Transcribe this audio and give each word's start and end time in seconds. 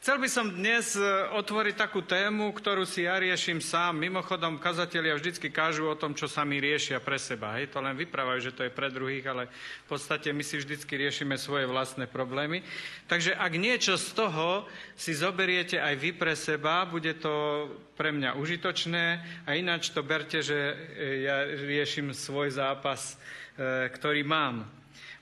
Chcel 0.00 0.16
by 0.16 0.28
som 0.32 0.48
dnes 0.48 0.96
e, 0.96 1.04
otvoriť 1.36 1.76
takú 1.76 2.00
tému, 2.00 2.56
ktorú 2.56 2.88
si 2.88 3.04
ja 3.04 3.20
riešim 3.20 3.60
sám. 3.60 4.00
Mimochodom, 4.00 4.56
kazatelia 4.56 5.12
vždycky 5.12 5.52
kážu 5.52 5.84
o 5.84 5.92
tom, 5.92 6.16
čo 6.16 6.24
sami 6.24 6.56
riešia 6.56 7.04
pre 7.04 7.20
seba. 7.20 7.60
Hej? 7.60 7.68
To 7.76 7.84
len 7.84 7.92
vyprávajú, 7.92 8.48
že 8.48 8.56
to 8.56 8.64
je 8.64 8.72
pre 8.72 8.88
druhých, 8.88 9.28
ale 9.28 9.52
v 9.84 9.86
podstate 9.92 10.32
my 10.32 10.40
si 10.40 10.56
vždycky 10.56 10.96
riešime 10.96 11.36
svoje 11.36 11.68
vlastné 11.68 12.08
problémy. 12.08 12.64
Takže 13.12 13.36
ak 13.36 13.52
niečo 13.60 14.00
z 14.00 14.16
toho 14.16 14.64
si 14.96 15.12
zoberiete 15.12 15.76
aj 15.76 15.92
vy 16.00 16.16
pre 16.16 16.32
seba, 16.32 16.88
bude 16.88 17.20
to 17.20 17.68
pre 17.92 18.08
mňa 18.08 18.40
užitočné 18.40 19.04
a 19.44 19.52
ináč 19.52 19.92
to 19.92 20.00
berte, 20.00 20.40
že 20.40 20.56
e, 20.96 21.28
ja 21.28 21.44
riešim 21.44 22.16
svoj 22.16 22.56
zápas, 22.56 23.20
e, 23.60 23.92
ktorý 23.92 24.24
mám. 24.24 24.79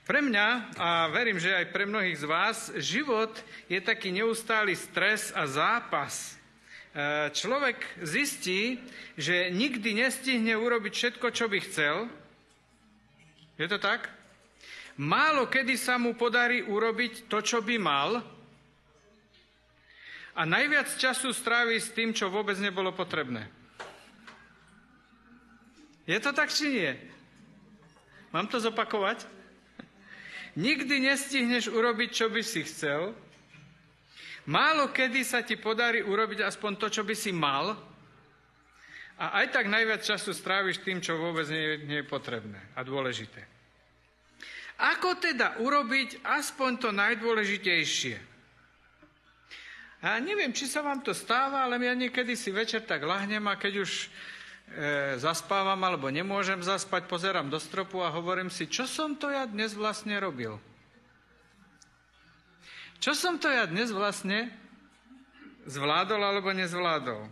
Pre 0.09 0.25
mňa, 0.25 0.73
a 0.73 1.05
verím, 1.13 1.37
že 1.37 1.53
aj 1.53 1.69
pre 1.69 1.85
mnohých 1.85 2.17
z 2.17 2.25
vás, 2.25 2.73
život 2.81 3.29
je 3.69 3.77
taký 3.77 4.09
neustály 4.09 4.73
stres 4.73 5.29
a 5.37 5.45
zápas. 5.45 6.33
E, 6.97 7.29
človek 7.29 7.77
zistí, 8.01 8.81
že 9.13 9.53
nikdy 9.53 10.01
nestihne 10.01 10.57
urobiť 10.57 10.93
všetko, 10.97 11.29
čo 11.29 11.45
by 11.45 11.61
chcel. 11.61 12.09
Je 13.61 13.69
to 13.69 13.77
tak? 13.77 14.09
Málo 14.97 15.45
kedy 15.45 15.77
sa 15.77 16.01
mu 16.01 16.17
podarí 16.17 16.65
urobiť 16.65 17.29
to, 17.29 17.45
čo 17.45 17.61
by 17.61 17.77
mal. 17.77 18.25
A 20.33 20.41
najviac 20.41 20.89
času 20.97 21.29
strávi 21.29 21.77
s 21.77 21.93
tým, 21.93 22.17
čo 22.17 22.33
vôbec 22.33 22.57
nebolo 22.57 22.89
potrebné. 22.97 23.45
Je 26.09 26.17
to 26.17 26.33
tak, 26.33 26.49
či 26.49 26.65
nie? 26.65 26.91
Mám 28.33 28.49
to 28.49 28.57
zopakovať? 28.57 29.37
Nikdy 30.59 31.07
nestihneš 31.07 31.71
urobiť, 31.71 32.09
čo 32.11 32.27
by 32.27 32.43
si 32.43 32.67
chcel. 32.67 33.15
Málo 34.49 34.91
kedy 34.91 35.23
sa 35.23 35.39
ti 35.39 35.55
podarí 35.55 36.03
urobiť 36.03 36.43
aspoň 36.43 36.71
to, 36.75 36.87
čo 36.91 37.07
by 37.07 37.15
si 37.15 37.31
mal. 37.31 37.79
A 39.19 39.39
aj 39.43 39.55
tak 39.55 39.71
najviac 39.71 40.03
času 40.03 40.35
stráviš 40.35 40.83
tým, 40.83 40.99
čo 40.99 41.15
vôbec 41.15 41.47
nie, 41.47 41.87
nie 41.87 42.03
je 42.03 42.11
potrebné 42.11 42.59
a 42.75 42.83
dôležité. 42.83 43.39
Ako 44.79 45.19
teda 45.19 45.59
urobiť 45.59 46.23
aspoň 46.23 46.71
to 46.79 46.89
najdôležitejšie? 46.95 48.15
A 49.99 50.15
neviem, 50.23 50.55
či 50.55 50.63
sa 50.63 50.79
vám 50.79 51.03
to 51.03 51.11
stáva, 51.11 51.67
ale 51.67 51.75
ja 51.83 51.91
niekedy 51.91 52.31
si 52.35 52.55
večer 52.55 52.87
tak 52.87 53.03
lahnem 53.03 53.43
a 53.51 53.59
keď 53.59 53.83
už 53.83 54.07
zaspávam 55.17 55.79
alebo 55.81 56.13
nemôžem 56.13 56.61
zaspať, 56.61 57.09
pozerám 57.09 57.49
do 57.49 57.57
stropu 57.57 57.99
a 58.05 58.13
hovorím 58.13 58.53
si, 58.53 58.69
čo 58.69 58.85
som 58.85 59.17
to 59.17 59.27
ja 59.27 59.49
dnes 59.49 59.73
vlastne 59.73 60.15
robil? 60.21 60.61
Čo 62.99 63.15
som 63.15 63.39
to 63.39 63.47
ja 63.47 63.63
dnes 63.63 63.89
vlastne 63.95 64.51
zvládol 65.65 66.19
alebo 66.19 66.51
nezvládol? 66.51 67.31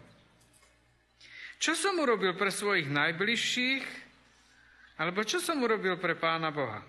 Čo 1.57 1.73
som 1.73 1.97
urobil 1.97 2.37
pre 2.37 2.53
svojich 2.53 2.87
najbližších, 2.87 3.85
alebo 5.01 5.25
čo 5.25 5.41
som 5.41 5.61
urobil 5.61 5.97
pre 5.97 6.13
Pána 6.17 6.53
Boha? 6.53 6.81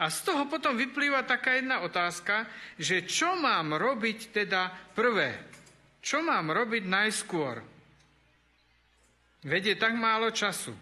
A 0.00 0.08
z 0.08 0.24
toho 0.24 0.48
potom 0.48 0.72
vyplýva 0.72 1.24
taká 1.28 1.60
jedna 1.60 1.84
otázka, 1.84 2.48
že 2.80 3.04
čo 3.04 3.36
mám 3.36 3.76
robiť 3.76 4.32
teda 4.32 4.72
prvé? 4.96 5.36
Čo 6.00 6.24
mám 6.24 6.48
robiť 6.48 6.88
najskôr? 6.88 7.75
Vedie 9.44 9.76
tak 9.76 9.92
málo 9.98 10.32
času. 10.32 10.72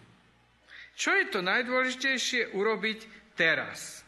Čo 0.94 1.10
je 1.18 1.26
to 1.26 1.42
najdôležitejšie 1.42 2.54
urobiť 2.54 2.98
teraz? 3.34 4.04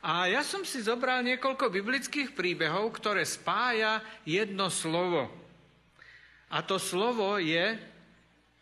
A 0.00 0.28
ja 0.32 0.40
som 0.40 0.64
si 0.64 0.80
zobral 0.80 1.20
niekoľko 1.24 1.68
biblických 1.68 2.32
príbehov, 2.32 2.96
ktoré 2.96 3.24
spája 3.24 4.00
jedno 4.24 4.72
slovo. 4.72 5.28
A 6.48 6.64
to 6.64 6.80
slovo 6.80 7.36
je 7.36 7.76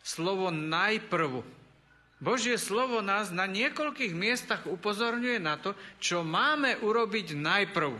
slovo 0.03 0.51
najprv. 0.51 1.43
Božie 2.19 2.59
slovo 2.59 2.99
nás 2.99 3.31
na 3.31 3.47
niekoľkých 3.47 4.11
miestach 4.11 4.67
upozorňuje 4.67 5.39
na 5.39 5.55
to, 5.55 5.71
čo 6.03 6.27
máme 6.27 6.75
urobiť 6.83 7.39
najprv. 7.39 7.95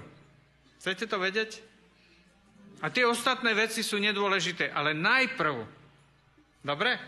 Chcete 0.84 1.08
to 1.08 1.16
vedieť? 1.16 1.64
A 2.84 2.92
tie 2.92 3.08
ostatné 3.08 3.56
veci 3.56 3.84
sú 3.84 4.00
nedôležité, 4.00 4.72
ale 4.76 4.92
najprv. 4.92 5.79
Dobre? 6.60 7.00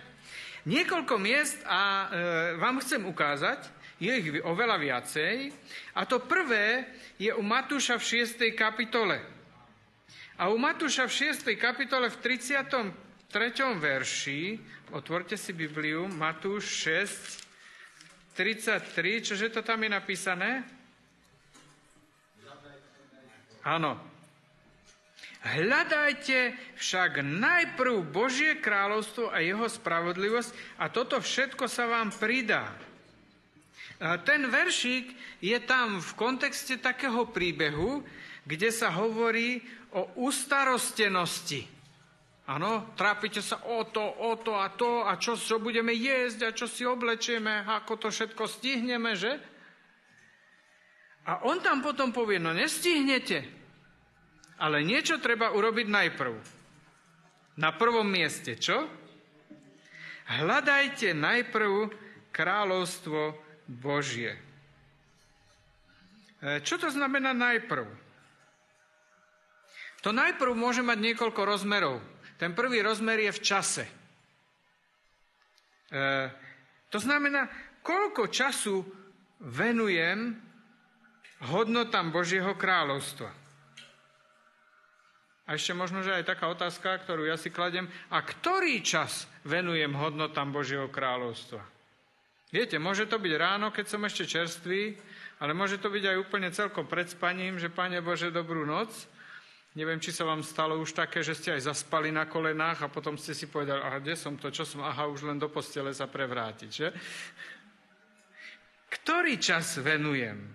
Niekoľko 0.62 1.16
miest 1.18 1.58
a 1.66 1.82
e, 1.82 2.08
vám 2.62 2.80
chcem 2.86 3.02
ukázať, 3.02 3.66
je 3.98 4.12
ich 4.14 4.30
oveľa 4.46 4.78
viacej. 4.78 5.50
A 5.98 6.06
to 6.06 6.22
prvé 6.22 6.86
je 7.18 7.34
u 7.34 7.42
Matúša 7.42 7.98
v 7.98 8.26
6. 8.26 8.46
kapitole. 8.54 9.22
A 10.38 10.50
u 10.50 10.58
Matúša 10.58 11.06
v 11.06 11.34
6. 11.34 11.50
kapitole 11.58 12.10
v 12.10 12.18
33. 12.18 12.94
verši, 13.78 14.42
otvorte 14.94 15.38
si 15.38 15.54
Bibliu, 15.54 16.10
Matúš 16.10 16.66
6, 16.86 18.38
33, 18.38 19.22
čože 19.22 19.48
to 19.54 19.62
tam 19.62 19.82
je 19.86 19.90
napísané? 19.92 20.66
Áno, 23.62 24.11
Hľadajte 25.42 26.54
však 26.78 27.26
najprv 27.26 28.06
Božie 28.14 28.62
kráľovstvo 28.62 29.34
a 29.34 29.42
jeho 29.42 29.66
spravodlivosť 29.66 30.78
a 30.78 30.86
toto 30.94 31.18
všetko 31.18 31.66
sa 31.66 31.90
vám 31.90 32.14
pridá. 32.14 32.70
Ten 34.22 34.50
veršík 34.50 35.14
je 35.42 35.58
tam 35.66 35.98
v 35.98 36.12
kontexte 36.14 36.78
takého 36.78 37.26
príbehu, 37.30 38.06
kde 38.46 38.70
sa 38.70 38.94
hovorí 38.94 39.66
o 39.98 40.14
ustarostenosti. 40.22 41.66
Áno, 42.50 42.94
trápite 42.98 43.42
sa 43.42 43.66
o 43.70 43.86
to, 43.86 44.02
o 44.02 44.38
to 44.42 44.58
a 44.58 44.74
to 44.74 45.06
a 45.06 45.18
čo, 45.18 45.38
čo 45.38 45.62
budeme 45.62 45.94
jesť 45.94 46.40
a 46.50 46.56
čo 46.58 46.66
si 46.66 46.86
oblečieme, 46.86 47.66
ako 47.66 47.98
to 47.98 48.08
všetko 48.10 48.44
stihneme, 48.46 49.14
že? 49.18 49.38
A 51.30 51.46
on 51.46 51.62
tam 51.62 51.86
potom 51.86 52.10
povie, 52.10 52.42
no 52.42 52.50
nestihnete, 52.50 53.61
ale 54.62 54.86
niečo 54.86 55.18
treba 55.18 55.50
urobiť 55.50 55.88
najprv. 55.90 56.34
Na 57.58 57.74
prvom 57.74 58.06
mieste, 58.06 58.54
čo? 58.54 58.86
Hľadajte 60.30 61.18
najprv 61.18 61.90
kráľovstvo 62.30 63.36
Božie. 63.66 64.38
E, 66.40 66.62
čo 66.62 66.78
to 66.78 66.94
znamená 66.94 67.34
najprv? 67.34 67.90
To 70.06 70.14
najprv 70.14 70.54
môže 70.54 70.86
mať 70.86 70.98
niekoľko 71.10 71.42
rozmerov. 71.42 71.98
Ten 72.38 72.54
prvý 72.54 72.86
rozmer 72.86 73.18
je 73.28 73.32
v 73.34 73.44
čase. 73.44 73.86
E, 73.86 73.94
to 76.94 76.98
znamená, 77.02 77.50
koľko 77.82 78.30
času 78.30 78.86
venujem 79.42 80.38
hodnotám 81.50 82.14
Božieho 82.14 82.54
kráľovstva. 82.54 83.41
A 85.52 85.60
ešte 85.60 85.76
možno, 85.76 86.00
že 86.00 86.16
aj 86.16 86.32
taká 86.32 86.48
otázka, 86.48 87.04
ktorú 87.04 87.28
ja 87.28 87.36
si 87.36 87.52
kladem. 87.52 87.92
A 88.08 88.24
ktorý 88.24 88.80
čas 88.80 89.28
venujem 89.44 89.92
hodnotám 89.92 90.48
Božieho 90.48 90.88
kráľovstva? 90.88 91.60
Viete, 92.56 92.80
môže 92.80 93.04
to 93.04 93.20
byť 93.20 93.34
ráno, 93.36 93.68
keď 93.68 93.86
som 93.92 94.00
ešte 94.08 94.32
čerstvý, 94.32 94.96
ale 95.44 95.52
môže 95.52 95.76
to 95.76 95.92
byť 95.92 96.08
aj 96.08 96.18
úplne 96.24 96.56
celkom 96.56 96.88
pred 96.88 97.12
spaním, 97.12 97.60
že 97.60 97.68
Pane 97.68 98.00
Bože, 98.00 98.32
dobrú 98.32 98.64
noc. 98.64 98.96
Neviem, 99.76 100.00
či 100.00 100.16
sa 100.16 100.24
vám 100.24 100.40
stalo 100.40 100.80
už 100.80 100.96
také, 100.96 101.20
že 101.20 101.36
ste 101.36 101.52
aj 101.52 101.68
zaspali 101.68 102.16
na 102.16 102.32
kolenách 102.32 102.88
a 102.88 102.92
potom 102.92 103.20
ste 103.20 103.36
si 103.36 103.52
povedali, 103.52 103.84
aha, 103.84 104.00
kde 104.00 104.16
som 104.16 104.40
to, 104.40 104.56
čo 104.56 104.64
som, 104.64 104.88
aha, 104.88 105.12
už 105.12 105.28
len 105.28 105.36
do 105.36 105.52
postele 105.52 105.92
sa 105.92 106.08
prevrátiť, 106.08 106.72
že? 106.72 106.96
Ktorý 108.88 109.36
čas 109.36 109.76
venujem? 109.84 110.48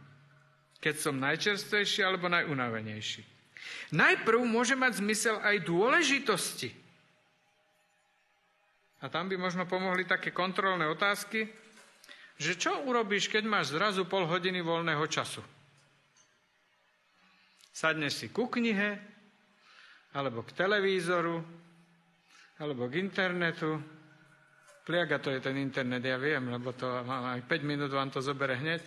Keď 0.81 0.95
som 0.97 1.21
najčerstvejší 1.21 2.01
alebo 2.01 2.33
najunavenejší? 2.33 3.36
Najprv 3.95 4.43
môže 4.43 4.75
mať 4.75 4.99
zmysel 4.99 5.39
aj 5.43 5.63
dôležitosti. 5.63 6.75
A 9.05 9.07
tam 9.07 9.31
by 9.31 9.37
možno 9.39 9.69
pomohli 9.69 10.09
také 10.09 10.35
kontrolné 10.35 10.89
otázky, 10.91 11.47
že 12.37 12.59
čo 12.59 12.85
urobíš, 12.85 13.31
keď 13.31 13.45
máš 13.49 13.73
zrazu 13.73 14.05
pol 14.05 14.27
hodiny 14.27 14.61
voľného 14.61 15.05
času? 15.09 15.41
Sadneš 17.71 18.25
si 18.25 18.27
ku 18.33 18.49
knihe, 18.49 18.97
alebo 20.17 20.41
k 20.43 20.57
televízoru, 20.57 21.45
alebo 22.57 22.89
k 22.89 23.05
internetu. 23.05 23.77
Pliaga 24.89 25.21
to 25.21 25.29
je 25.29 25.45
ten 25.45 25.61
internet, 25.61 26.01
ja 26.01 26.17
viem, 26.17 26.49
lebo 26.49 26.73
to 26.73 26.89
aj 26.89 27.45
5 27.45 27.69
minút 27.69 27.93
vám 27.93 28.09
to 28.09 28.25
zobere 28.25 28.57
hneď. 28.57 28.81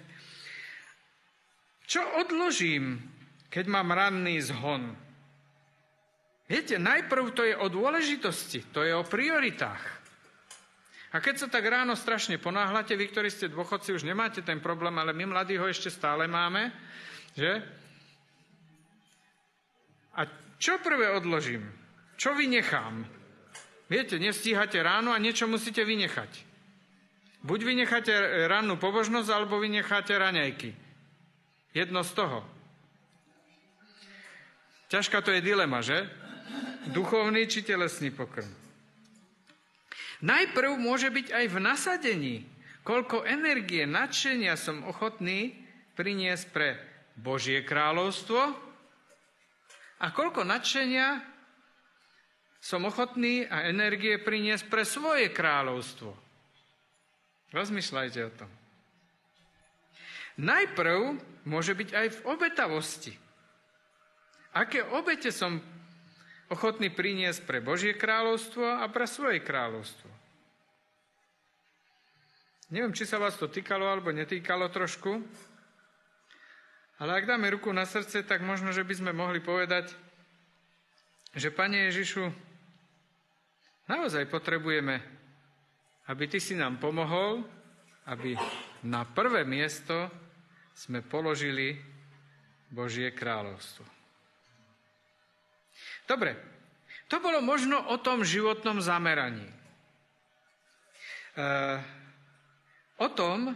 Čo 1.85 2.01
odložím 2.21 2.97
keď 3.49 3.65
mám 3.65 3.89
ranný 3.93 4.37
zhon. 4.45 4.93
Viete, 6.49 6.81
najprv 6.81 7.25
to 7.33 7.45
je 7.45 7.53
o 7.53 7.69
dôležitosti, 7.69 8.73
to 8.73 8.81
je 8.81 8.93
o 8.93 9.05
prioritách. 9.05 9.99
A 11.09 11.17
keď 11.21 11.45
sa 11.45 11.47
tak 11.49 11.65
ráno 11.65 11.97
strašne 11.97 12.37
ponáhľate, 12.37 12.93
vy, 12.93 13.09
ktorí 13.09 13.29
ste 13.33 13.49
dôchodci, 13.49 13.97
už 13.97 14.05
nemáte 14.05 14.45
ten 14.45 14.61
problém, 14.61 14.93
ale 14.97 15.13
my 15.13 15.29
mladí 15.29 15.57
ho 15.57 15.65
ešte 15.65 15.89
stále 15.89 16.29
máme, 16.29 16.69
že? 17.33 17.65
A 20.13 20.25
čo 20.61 20.77
prvé 20.81 21.09
odložím? 21.09 21.65
Čo 22.13 22.37
vynechám? 22.37 23.09
Viete, 23.89 24.21
nestíhate 24.21 24.77
ráno 24.85 25.09
a 25.09 25.17
niečo 25.17 25.49
musíte 25.49 25.81
vynechať. 25.81 26.45
Buď 27.41 27.59
vynecháte 27.65 28.13
rannú 28.45 28.77
pobožnosť, 28.77 29.29
alebo 29.33 29.57
vynecháte 29.57 30.13
raňajky. 30.13 30.77
Jedno 31.73 32.05
z 32.05 32.11
toho. 32.13 32.58
Ťažká 34.89 35.21
to 35.21 35.29
je 35.29 35.45
dilema, 35.45 35.85
že? 35.85 36.09
Duchovný 36.89 37.45
či 37.45 37.61
telesný 37.61 38.09
pokrm. 38.09 38.49
Najprv 40.25 40.75
môže 40.81 41.13
byť 41.13 41.31
aj 41.31 41.45
v 41.45 41.57
nasadení, 41.61 42.35
koľko 42.81 43.23
energie, 43.23 43.85
nadšenia 43.85 44.57
som 44.57 44.83
ochotný 44.83 45.53
priniesť 45.93 46.45
pre 46.49 46.69
Božie 47.13 47.61
kráľovstvo 47.61 48.41
a 50.01 50.05
koľko 50.09 50.41
nadšenia 50.43 51.21
som 52.59 52.83
ochotný 52.83 53.47
a 53.47 53.69
energie 53.69 54.19
priniesť 54.19 54.67
pre 54.67 54.83
svoje 54.83 55.31
kráľovstvo. 55.31 56.11
Rozmýšľajte 57.55 58.19
o 58.25 58.31
tom. 58.35 58.51
Najprv 60.39 60.99
môže 61.47 61.75
byť 61.75 61.89
aj 61.95 62.07
v 62.09 62.19
obetavosti. 62.27 63.28
Aké 64.59 64.83
obete 64.83 65.31
som 65.31 65.63
ochotný 66.51 66.91
priniesť 66.91 67.47
pre 67.47 67.63
Božie 67.63 67.95
kráľovstvo 67.95 68.83
a 68.83 68.83
pre 68.91 69.07
svoje 69.07 69.39
kráľovstvo. 69.39 70.11
Neviem, 72.75 72.91
či 72.91 73.07
sa 73.07 73.23
vás 73.23 73.39
to 73.39 73.47
týkalo 73.47 73.87
alebo 73.87 74.11
netýkalo 74.11 74.67
trošku, 74.67 75.23
ale 76.99 77.11
ak 77.15 77.29
dáme 77.31 77.47
ruku 77.55 77.71
na 77.71 77.87
srdce, 77.87 78.27
tak 78.27 78.43
možno, 78.43 78.75
že 78.75 78.83
by 78.83 78.93
sme 78.99 79.11
mohli 79.15 79.39
povedať, 79.39 79.95
že 81.31 81.55
Pane 81.55 81.87
Ježišu, 81.87 82.27
naozaj 83.87 84.27
potrebujeme, 84.27 84.99
aby 86.11 86.27
Ty 86.27 86.39
si 86.43 86.59
nám 86.59 86.83
pomohol, 86.83 87.47
aby 88.11 88.35
na 88.83 89.07
prvé 89.07 89.47
miesto 89.47 90.11
sme 90.75 90.99
položili 90.99 91.79
Božie 92.67 93.15
kráľovstvo. 93.15 93.98
Dobre, 96.09 96.37
to 97.09 97.17
bolo 97.17 97.41
možno 97.41 97.81
o 97.89 97.97
tom 97.97 98.21
životnom 98.21 98.81
zameraní. 98.81 99.45
E, 99.45 99.53
o 103.01 103.07
tom, 103.13 103.53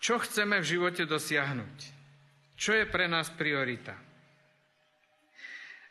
čo 0.00 0.20
chceme 0.20 0.60
v 0.60 0.68
živote 0.68 1.08
dosiahnuť. 1.08 1.76
Čo 2.56 2.72
je 2.76 2.84
pre 2.88 3.08
nás 3.08 3.28
priorita. 3.32 3.96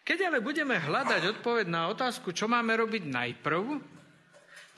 Keď 0.05 0.29
ale 0.29 0.39
budeme 0.41 0.77
hľadať 0.77 1.41
odpoveď 1.41 1.65
na 1.65 1.89
otázku, 1.89 2.29
čo 2.29 2.45
máme 2.45 2.77
robiť 2.77 3.09
najprv, 3.09 3.81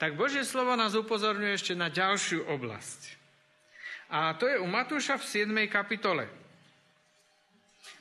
tak 0.00 0.16
Božie 0.16 0.46
slovo 0.46 0.72
nás 0.72 0.96
upozorňuje 0.96 1.52
ešte 1.52 1.74
na 1.76 1.92
ďalšiu 1.92 2.48
oblasť. 2.48 3.18
A 4.08 4.32
to 4.40 4.48
je 4.48 4.56
u 4.56 4.64
Matúša 4.64 5.20
v 5.20 5.28
7. 5.28 5.52
kapitole. 5.68 6.32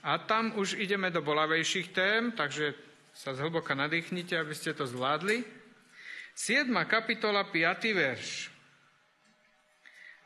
A 0.03 0.17
tam 0.17 0.55
už 0.55 0.79
ideme 0.79 1.11
do 1.11 1.21
bolavejších 1.21 1.91
tém, 1.91 2.31
takže 2.31 2.73
sa 3.17 3.33
zhlboka 3.33 3.73
nadýchnite, 3.73 4.37
aby 4.37 4.53
ste 4.53 4.77
to 4.77 4.85
zvládli. 4.85 5.41
7. 6.37 6.69
kapitola, 6.85 7.49
5. 7.49 7.97
verš. 7.97 8.53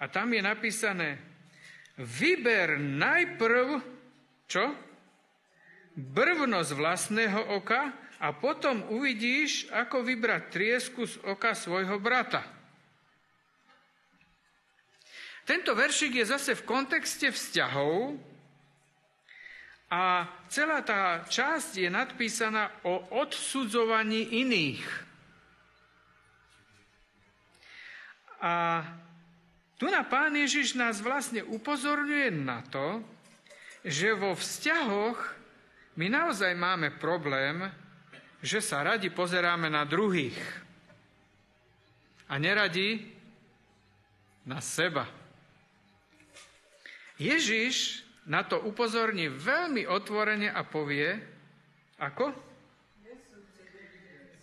A 0.02 0.12
tam 0.12 0.34
je 0.36 0.42
napísané, 0.44 1.24
vyber 1.96 2.75
najprv, 2.81 3.80
čo? 4.50 4.75
Z 5.96 6.72
vlastného 6.75 7.56
oka 7.56 7.96
a 8.19 8.28
potom 8.36 8.84
uvidíš, 8.92 9.72
ako 9.72 10.04
vybrať 10.04 10.42
triesku 10.52 11.08
z 11.08 11.16
oka 11.24 11.56
svojho 11.56 11.96
brata. 12.00 12.44
Tento 15.48 15.74
veršik 15.74 16.16
je 16.22 16.25
zase 16.28 16.52
v 16.54 16.68
kontexte 16.68 17.34
vzťahov, 17.34 18.19
a 19.91 20.23
celá 20.47 20.79
tá 20.79 21.27
časť 21.27 21.83
je 21.83 21.89
nadpísaná 21.91 22.71
o 22.88 23.11
odsudzovaní 23.11 24.39
iných. 24.39 24.88
A 28.39 28.88
tu 29.75 29.91
na 29.91 30.07
Pán 30.07 30.31
Ježiš 30.31 30.79
nás 30.79 31.03
vlastne 31.03 31.43
upozorňuje 31.43 32.31
na 32.31 32.63
to, 32.71 33.03
že 33.83 34.15
vo 34.15 34.31
vzťahoch 34.31 35.19
my 35.99 36.07
naozaj 36.07 36.55
máme 36.55 36.95
problém, 36.95 37.67
že 38.39 38.63
sa 38.63 38.88
radi 38.88 39.11
pozeráme 39.11 39.67
na 39.67 39.83
druhých 39.83 40.39
a 42.31 42.39
neradi 42.39 43.11
na 44.47 44.63
seba. 44.63 45.03
Ježiš 47.19 48.07
na 48.29 48.45
to 48.45 48.62
upozorní 48.62 49.33
veľmi 49.33 49.89
otvorene 49.89 50.51
a 50.53 50.62
povie, 50.68 51.09
ako? 51.97 52.33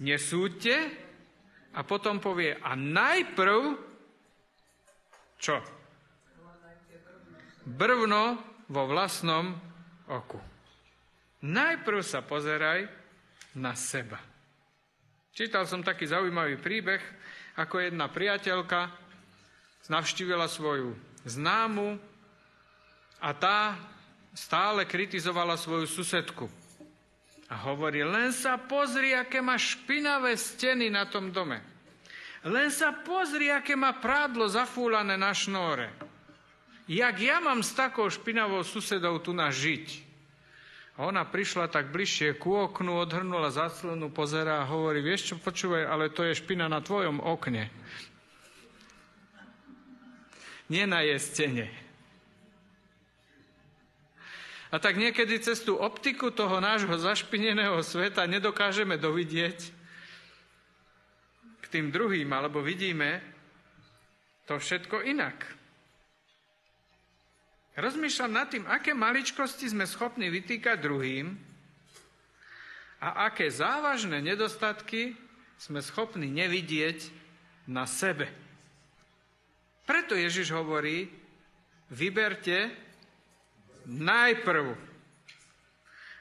Nesúďte. 0.02 1.06
A 1.78 1.86
potom 1.86 2.18
povie, 2.18 2.58
a 2.58 2.74
najprv, 2.74 3.60
čo? 5.38 5.62
Brvno 7.68 8.22
vo 8.66 8.82
vlastnom 8.88 9.54
oku. 10.10 10.40
Najprv 11.44 12.00
sa 12.02 12.24
pozeraj 12.24 12.88
na 13.54 13.78
seba. 13.78 14.18
Čítal 15.30 15.70
som 15.70 15.86
taký 15.86 16.10
zaujímavý 16.10 16.58
príbeh, 16.58 16.98
ako 17.54 17.78
jedna 17.78 18.10
priateľka 18.10 18.90
navštívila 19.86 20.50
svoju 20.50 20.98
známu 21.24 21.98
a 23.18 23.34
tá 23.34 23.74
stále 24.34 24.86
kritizovala 24.86 25.58
svoju 25.58 25.90
susedku. 25.90 26.46
A 27.48 27.54
hovorí, 27.64 28.04
len 28.04 28.30
sa 28.30 28.60
pozri, 28.60 29.16
aké 29.16 29.40
má 29.40 29.56
špinavé 29.56 30.36
steny 30.36 30.92
na 30.92 31.08
tom 31.08 31.32
dome. 31.32 31.64
Len 32.44 32.68
sa 32.70 32.92
pozri, 32.92 33.50
aké 33.50 33.74
má 33.74 33.96
prádlo 33.96 34.46
zafúlané 34.46 35.16
na 35.18 35.32
šnóre. 35.32 35.90
Jak 36.88 37.16
ja 37.20 37.40
mám 37.40 37.60
s 37.60 37.74
takou 37.74 38.08
špinavou 38.08 38.64
susedou 38.64 39.20
tu 39.20 39.32
na 39.32 39.52
žiť? 39.52 40.08
A 40.98 41.06
ona 41.06 41.22
prišla 41.22 41.70
tak 41.70 41.94
bližšie 41.94 42.36
ku 42.36 42.58
oknu, 42.58 42.98
odhrnula 42.98 43.54
zaslonu, 43.54 44.10
pozerá 44.10 44.64
a 44.64 44.68
hovorí, 44.68 44.98
vieš 44.98 45.30
čo, 45.30 45.34
počúvaj, 45.38 45.86
ale 45.86 46.10
to 46.10 46.26
je 46.26 46.34
špina 46.34 46.66
na 46.66 46.82
tvojom 46.82 47.22
okne. 47.22 47.70
Nie 50.68 50.84
na 50.84 51.00
jej 51.00 51.20
stene. 51.22 51.87
A 54.68 54.76
tak 54.76 55.00
niekedy 55.00 55.40
cez 55.40 55.64
tú 55.64 55.80
optiku 55.80 56.28
toho 56.28 56.60
nášho 56.60 56.92
zašpineného 56.92 57.80
sveta 57.80 58.28
nedokážeme 58.28 59.00
dovidieť 59.00 59.72
k 61.60 61.64
tým 61.72 61.88
druhým, 61.88 62.28
alebo 62.28 62.60
vidíme 62.60 63.24
to 64.44 64.60
všetko 64.60 65.04
inak. 65.08 65.36
Rozmýšľam 67.78 68.32
nad 68.32 68.50
tým, 68.50 68.66
aké 68.66 68.92
maličkosti 68.92 69.70
sme 69.70 69.86
schopní 69.86 70.28
vytýkať 70.28 70.82
druhým 70.82 71.32
a 72.98 73.30
aké 73.30 73.48
závažné 73.48 74.18
nedostatky 74.18 75.14
sme 75.56 75.78
schopní 75.78 76.26
nevidieť 76.26 77.08
na 77.70 77.86
sebe. 77.86 78.26
Preto 79.86 80.18
Ježiš 80.18 80.52
hovorí, 80.52 81.06
vyberte 81.88 82.87
Najprv. 83.88 84.76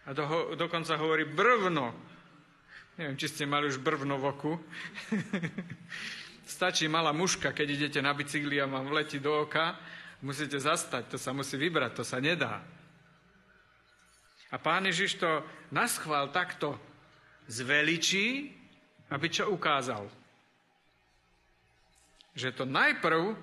A 0.07 0.15
do, 0.15 0.55
dokonca 0.55 0.95
hovorí 0.95 1.27
brvno. 1.27 1.91
Neviem, 2.95 3.19
či 3.19 3.27
ste 3.27 3.43
mali 3.43 3.67
už 3.67 3.83
brvno 3.83 4.15
v 4.15 4.25
oku. 4.31 4.53
Stačí 6.47 6.87
malá 6.87 7.11
muška, 7.11 7.51
keď 7.51 7.67
idete 7.67 7.99
na 7.99 8.15
bicykli 8.15 8.63
a 8.63 8.71
vám 8.71 8.87
vletí 8.87 9.19
do 9.19 9.43
oka. 9.43 9.75
Musíte 10.23 10.57
zastať, 10.57 11.11
to 11.11 11.17
sa 11.19 11.35
musí 11.35 11.59
vybrať, 11.59 11.91
to 11.93 12.03
sa 12.07 12.23
nedá. 12.23 12.63
A 14.47 14.55
pán 14.55 14.87
Ježiš 14.87 15.19
to 15.19 15.43
naschvál 15.69 16.31
takto 16.31 16.79
zveličí, 17.51 18.55
aby 19.11 19.27
čo 19.27 19.51
ukázal? 19.51 20.07
Že 22.31 22.49
to 22.55 22.63
najprv 22.63 23.35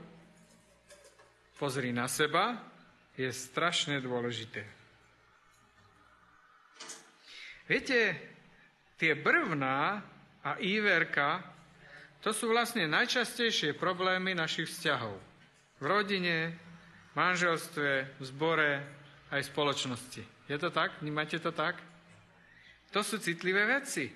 pozri 1.61 1.93
na 1.93 2.09
seba, 2.09 2.57
je 3.15 3.31
strašne 3.31 4.03
dôležité. 4.03 4.67
Viete, 7.65 8.19
tie 9.01 9.17
brvná 9.17 10.05
a 10.45 10.51
íverka, 10.61 11.41
to 12.21 12.33
sú 12.33 12.53
vlastne 12.53 12.85
najčastejšie 12.89 13.77
problémy 13.77 14.37
našich 14.37 14.69
vzťahov. 14.69 15.17
V 15.81 15.85
rodine, 15.85 16.57
manželstve, 17.17 18.21
v 18.21 18.23
zbore, 18.25 18.73
aj 19.33 19.41
v 19.45 19.51
spoločnosti. 19.51 20.23
Je 20.49 20.57
to 20.61 20.69
tak? 20.69 20.93
Vnímate 21.01 21.41
to 21.41 21.53
tak? 21.53 21.81
To 22.93 23.01
sú 23.01 23.19
citlivé 23.19 23.67
veci. 23.67 24.13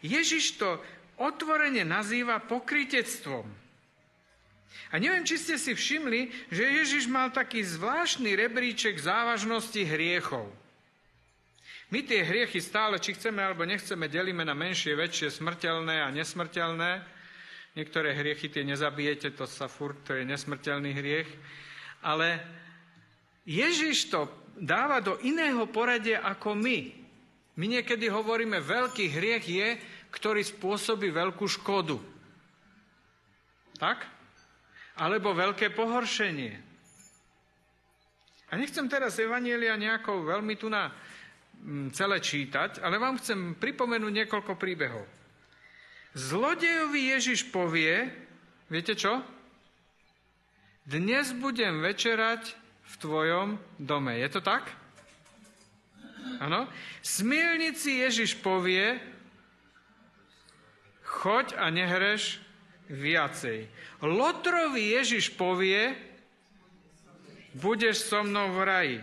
Ježiš 0.00 0.56
to 0.56 0.78
otvorene 1.18 1.82
nazýva 1.82 2.38
pokritectvom. 2.40 3.67
A 4.88 4.96
neviem, 4.96 5.24
či 5.24 5.36
ste 5.36 5.60
si 5.60 5.76
všimli, 5.76 6.48
že 6.48 6.64
Ježiš 6.64 7.04
mal 7.12 7.28
taký 7.28 7.60
zvláštny 7.60 8.32
rebríček 8.32 8.96
závažnosti 8.96 9.76
hriechov. 9.84 10.48
My 11.88 12.04
tie 12.04 12.20
hriechy 12.20 12.60
stále, 12.60 13.00
či 13.00 13.16
chceme 13.16 13.40
alebo 13.40 13.64
nechceme, 13.64 14.12
delíme 14.12 14.44
na 14.44 14.52
menšie, 14.52 14.92
väčšie, 14.92 15.40
smrteľné 15.40 16.04
a 16.04 16.12
nesmrteľné. 16.12 17.00
Niektoré 17.76 18.12
hriechy 18.12 18.52
tie 18.52 18.64
nezabijete, 18.64 19.32
to 19.32 19.48
sa 19.48 19.72
furt, 19.72 19.96
to 20.04 20.12
je 20.12 20.24
nesmrteľný 20.24 20.92
hriech. 20.92 21.28
Ale 22.04 22.44
Ježiš 23.48 24.12
to 24.12 24.28
dáva 24.60 25.00
do 25.00 25.16
iného 25.24 25.64
poradia 25.68 26.20
ako 26.24 26.52
my. 26.56 26.92
My 27.56 27.64
niekedy 27.66 28.12
hovoríme, 28.12 28.60
veľký 28.60 29.08
hriech 29.08 29.44
je, 29.48 29.68
ktorý 30.12 30.44
spôsobí 30.44 31.08
veľkú 31.08 31.48
škodu. 31.48 31.96
Tak? 33.80 34.17
Alebo 34.98 35.30
veľké 35.30 35.70
pohoršenie. 35.72 36.68
A 38.48 38.56
nechcem 38.56 38.88
teraz 38.88 39.20
Evanielia 39.20 39.76
nejako 39.76 40.24
veľmi 40.24 40.56
tu 40.56 40.72
na 40.72 40.88
mm, 40.88 41.92
celé 41.92 42.18
čítať, 42.18 42.80
ale 42.80 42.96
vám 42.96 43.20
chcem 43.20 43.54
pripomenúť 43.54 44.24
niekoľko 44.24 44.56
príbehov. 44.56 45.04
Zlodejovi 46.16 47.12
Ježiš 47.14 47.52
povie, 47.52 48.08
viete 48.72 48.96
čo? 48.96 49.20
Dnes 50.88 51.36
budem 51.36 51.84
večerať 51.84 52.56
v 52.88 52.94
tvojom 52.96 53.48
dome. 53.76 54.16
Je 54.16 54.28
to 54.32 54.40
tak? 54.40 54.72
Áno. 56.40 56.64
Smilnici 57.04 58.00
Ježiš 58.00 58.40
povie, 58.40 58.96
choď 61.04 61.60
a 61.60 61.68
nehreš 61.68 62.40
viacej. 62.88 63.68
Lotrovi 64.04 64.96
Ježiš 64.96 65.36
povie, 65.36 65.94
budeš 67.56 68.08
so 68.08 68.24
mnou 68.24 68.52
v 68.56 68.60
raji. 68.64 68.98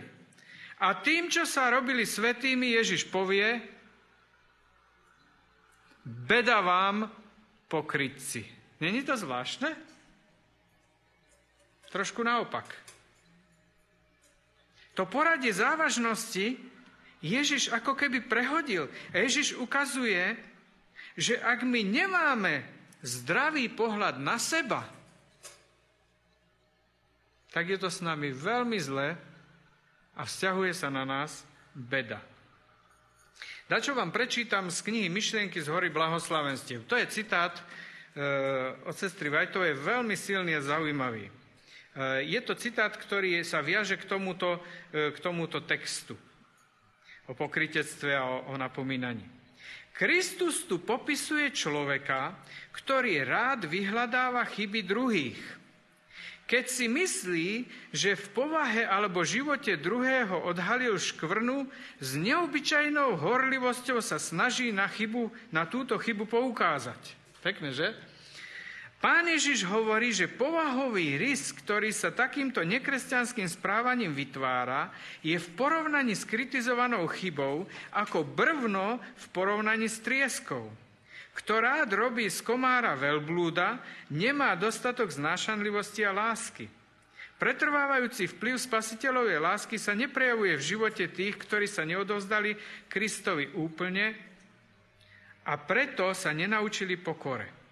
A 0.76 0.92
tým, 1.00 1.32
čo 1.32 1.48
sa 1.48 1.72
robili 1.72 2.04
svetými, 2.04 2.76
Ježiš 2.76 3.08
povie, 3.08 3.64
beda 6.04 6.60
vám 6.60 7.08
pokrytci. 7.66 8.44
Není 8.78 9.02
to 9.02 9.16
zvláštne? 9.16 9.72
Trošku 11.88 12.20
naopak. 12.20 12.68
To 14.96 15.08
poradie 15.08 15.52
závažnosti 15.52 16.60
Ježiš 17.24 17.72
ako 17.72 17.96
keby 17.96 18.28
prehodil. 18.28 18.92
Ježiš 19.16 19.56
ukazuje, 19.56 20.36
že 21.16 21.40
ak 21.40 21.64
my 21.64 21.80
nemáme 21.80 22.64
zdravý 23.06 23.70
pohľad 23.70 24.18
na 24.18 24.36
seba, 24.42 24.82
tak 27.54 27.70
je 27.70 27.78
to 27.78 27.86
s 27.86 28.02
nami 28.02 28.34
veľmi 28.34 28.76
zlé 28.82 29.14
a 30.18 30.26
vzťahuje 30.26 30.72
sa 30.74 30.90
na 30.90 31.06
nás 31.06 31.46
beda. 31.72 32.18
Dačo 33.70 33.94
vám 33.94 34.10
prečítam 34.10 34.70
z 34.70 34.82
knihy 34.82 35.08
Myšlienky 35.10 35.62
z 35.62 35.70
hory 35.70 35.90
blahoslavenstiev. 35.90 36.86
To 36.86 36.98
je 36.98 37.06
citát 37.10 37.54
e, 37.54 37.62
od 38.86 38.94
sestry 38.94 39.26
Vajtovej, 39.30 39.74
veľmi 39.78 40.14
silný 40.14 40.54
a 40.54 40.62
zaujímavý. 40.62 41.30
Eh, 41.96 42.28
je 42.28 42.40
to 42.44 42.52
citát, 42.52 42.92
ktorý 42.92 43.40
sa 43.40 43.64
viaže 43.64 43.96
k 43.96 44.04
tomuto, 44.04 44.60
eh, 44.92 45.08
k 45.08 45.18
tomuto 45.18 45.64
textu 45.64 46.12
o 47.24 47.32
pokritectve 47.32 48.12
a 48.12 48.22
o, 48.28 48.52
o 48.52 48.54
napomínaní. 48.60 49.24
Kristus 49.96 50.68
tu 50.68 50.76
popisuje 50.76 51.48
človeka, 51.56 52.36
ktorý 52.76 53.24
rád 53.24 53.64
vyhľadáva 53.64 54.44
chyby 54.44 54.84
druhých. 54.84 55.40
Keď 56.46 56.64
si 56.70 56.86
myslí, 56.86 57.50
že 57.90 58.14
v 58.14 58.26
povahe 58.30 58.86
alebo 58.86 59.26
živote 59.26 59.74
druhého 59.74 60.46
odhalil 60.46 60.94
škvrnu, 60.94 61.66
s 61.98 62.14
neobyčajnou 62.14 63.18
horlivosťou 63.18 63.98
sa 63.98 64.22
snaží 64.22 64.70
na, 64.70 64.86
chybu, 64.86 65.32
na 65.50 65.66
túto 65.66 65.98
chybu 65.98 66.28
poukázať. 66.30 67.18
Pekne, 67.42 67.74
že? 67.74 67.90
Pán 69.06 69.30
Ježiš 69.30 69.62
hovorí, 69.70 70.10
že 70.10 70.26
povahový 70.26 71.14
rys, 71.14 71.54
ktorý 71.54 71.94
sa 71.94 72.10
takýmto 72.10 72.66
nekresťanským 72.66 73.46
správaním 73.46 74.10
vytvára, 74.10 74.90
je 75.22 75.38
v 75.38 75.48
porovnaní 75.54 76.18
s 76.18 76.26
kritizovanou 76.26 77.06
chybou 77.14 77.70
ako 77.94 78.26
brvno 78.26 78.98
v 78.98 79.24
porovnaní 79.30 79.86
s 79.86 80.02
trieskou. 80.02 80.66
Kto 81.38 81.52
rád 81.62 81.94
robí 81.94 82.26
z 82.26 82.42
komára 82.42 82.98
veľblúda, 82.98 83.78
nemá 84.10 84.58
dostatok 84.58 85.14
znášanlivosti 85.14 86.02
a 86.02 86.10
lásky. 86.10 86.66
Pretrvávajúci 87.38 88.26
vplyv 88.26 88.58
spasiteľovej 88.58 89.38
lásky 89.38 89.78
sa 89.78 89.94
neprejavuje 89.94 90.58
v 90.58 90.66
živote 90.74 91.06
tých, 91.06 91.38
ktorí 91.38 91.70
sa 91.70 91.86
neodovzdali 91.86 92.58
Kristovi 92.90 93.54
úplne 93.54 94.18
a 95.46 95.54
preto 95.62 96.10
sa 96.10 96.34
nenaučili 96.34 96.98
pokore. 96.98 97.65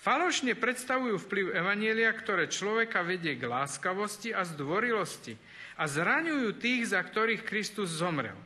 Falošne 0.00 0.56
predstavujú 0.56 1.20
vplyv 1.28 1.46
Evanielia, 1.52 2.08
ktoré 2.16 2.48
človeka 2.48 3.04
vedie 3.04 3.36
k 3.36 3.44
láskavosti 3.44 4.32
a 4.32 4.48
zdvorilosti 4.48 5.36
a 5.76 5.84
zraňujú 5.84 6.56
tých, 6.56 6.96
za 6.96 7.04
ktorých 7.04 7.44
Kristus 7.44 8.00
zomrel. 8.00 8.36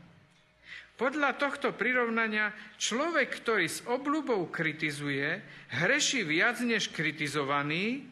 Podľa 0.99 1.39
tohto 1.39 1.75
prirovnania 1.75 2.55
človek, 2.79 3.39
ktorý 3.43 3.67
s 3.71 3.83
obľubou 3.87 4.51
kritizuje, 4.51 5.43
hreší 5.75 6.27
viac 6.27 6.59
než 6.63 6.91
kritizovaný, 6.91 8.07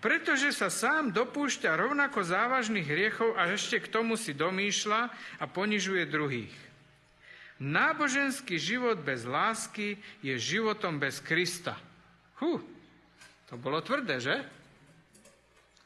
pretože 0.00 0.52
sa 0.52 0.68
sám 0.68 1.12
dopúšťa 1.12 1.76
rovnako 1.76 2.24
závažných 2.24 2.84
hriechov 2.84 3.36
a 3.36 3.52
ešte 3.52 3.80
k 3.80 3.92
tomu 3.92 4.20
si 4.20 4.36
domýšľa 4.36 5.12
a 5.40 5.44
ponižuje 5.48 6.04
druhých. 6.08 6.56
Náboženský 7.56 8.60
život 8.60 9.00
bez 9.00 9.24
lásky 9.24 9.96
je 10.20 10.36
životom 10.36 11.00
bez 11.00 11.24
Krista. 11.24 11.80
Huh. 12.36 12.75
To 13.50 13.54
bolo 13.58 13.78
tvrdé, 13.78 14.18
že? 14.18 14.36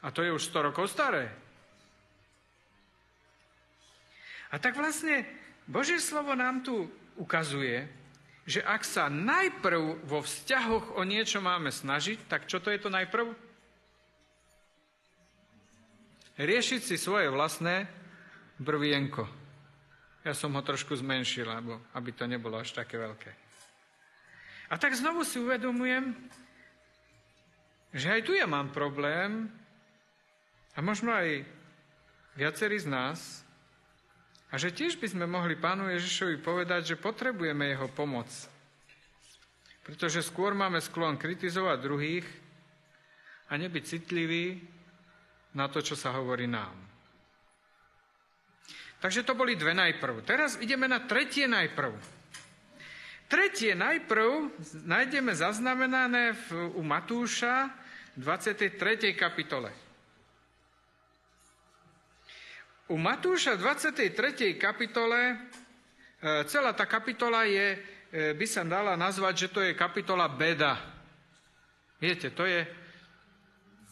A 0.01 0.09
to 0.09 0.25
je 0.25 0.33
už 0.33 0.49
100 0.49 0.73
rokov 0.73 0.89
staré. 0.89 1.29
A 4.51 4.57
tak 4.57 4.75
vlastne 4.75 5.23
Božie 5.69 6.01
slovo 6.01 6.33
nám 6.35 6.65
tu 6.65 6.89
ukazuje, 7.15 7.85
že 8.49 8.65
ak 8.65 8.81
sa 8.81 9.07
najprv 9.07 10.03
vo 10.03 10.25
vzťahoch 10.25 10.97
o 10.97 11.01
niečo 11.05 11.39
máme 11.39 11.69
snažiť, 11.69 12.25
tak 12.25 12.49
čo 12.49 12.57
to 12.57 12.73
je 12.73 12.81
to 12.81 12.89
najprv? 12.89 13.31
Riešiť 16.41 16.81
si 16.81 16.95
svoje 16.97 17.29
vlastné 17.29 17.85
brvienko. 18.57 19.29
Ja 20.25 20.33
som 20.33 20.57
ho 20.57 20.61
trošku 20.65 20.97
zmenšil, 20.97 21.45
aby 21.93 22.09
to 22.11 22.25
nebolo 22.25 22.57
až 22.57 22.73
také 22.73 22.97
veľké. 22.97 23.31
A 24.73 24.77
tak 24.81 24.97
znovu 24.97 25.21
si 25.21 25.37
uvedomujem, 25.37 26.17
že 27.91 28.07
aj 28.07 28.21
tu 28.23 28.31
ja 28.31 28.47
mám 28.47 28.71
problém 28.71 29.51
a 30.75 30.79
možno 30.79 31.11
aj 31.11 31.43
viacerí 32.39 32.79
z 32.79 32.87
nás 32.87 33.43
a 34.51 34.59
že 34.59 34.71
tiež 34.71 34.99
by 34.99 35.07
sme 35.11 35.25
mohli 35.27 35.59
pánu 35.59 35.91
Ježišovi 35.91 36.39
povedať, 36.39 36.95
že 36.95 36.99
potrebujeme 36.99 37.71
jeho 37.71 37.87
pomoc. 37.91 38.27
Pretože 39.83 40.23
skôr 40.23 40.55
máme 40.55 40.79
sklon 40.79 41.19
kritizovať 41.19 41.77
druhých 41.79 42.27
a 43.51 43.59
nebyť 43.59 43.83
citliví 43.83 44.59
na 45.55 45.67
to, 45.67 45.83
čo 45.83 45.99
sa 45.99 46.15
hovorí 46.15 46.47
nám. 46.47 46.75
Takže 49.01 49.25
to 49.25 49.33
boli 49.33 49.57
dve 49.57 49.73
najprv. 49.73 50.21
Teraz 50.21 50.61
ideme 50.61 50.85
na 50.85 51.01
tretie 51.03 51.49
najprv. 51.49 51.97
Tretie 53.25 53.73
najprv 53.73 54.51
nájdeme 54.85 55.33
zaznamenané 55.33 56.35
v, 56.35 56.75
u 56.77 56.83
Matúša 56.85 57.80
23. 58.19 59.15
kapitole. 59.15 59.71
U 62.91 62.99
Matúša 62.99 63.55
v 63.55 63.63
23. 63.63 64.59
kapitole, 64.59 65.19
e, 65.31 65.35
celá 66.43 66.75
tá 66.75 66.83
kapitola 66.83 67.47
je, 67.47 67.79
e, 68.11 68.35
by 68.35 68.43
sa 68.43 68.67
dala 68.67 68.99
nazvať, 68.99 69.47
že 69.47 69.51
to 69.55 69.59
je 69.63 69.79
kapitola 69.79 70.27
beda. 70.27 70.75
Viete, 72.03 72.35
to 72.35 72.43
je 72.43 72.67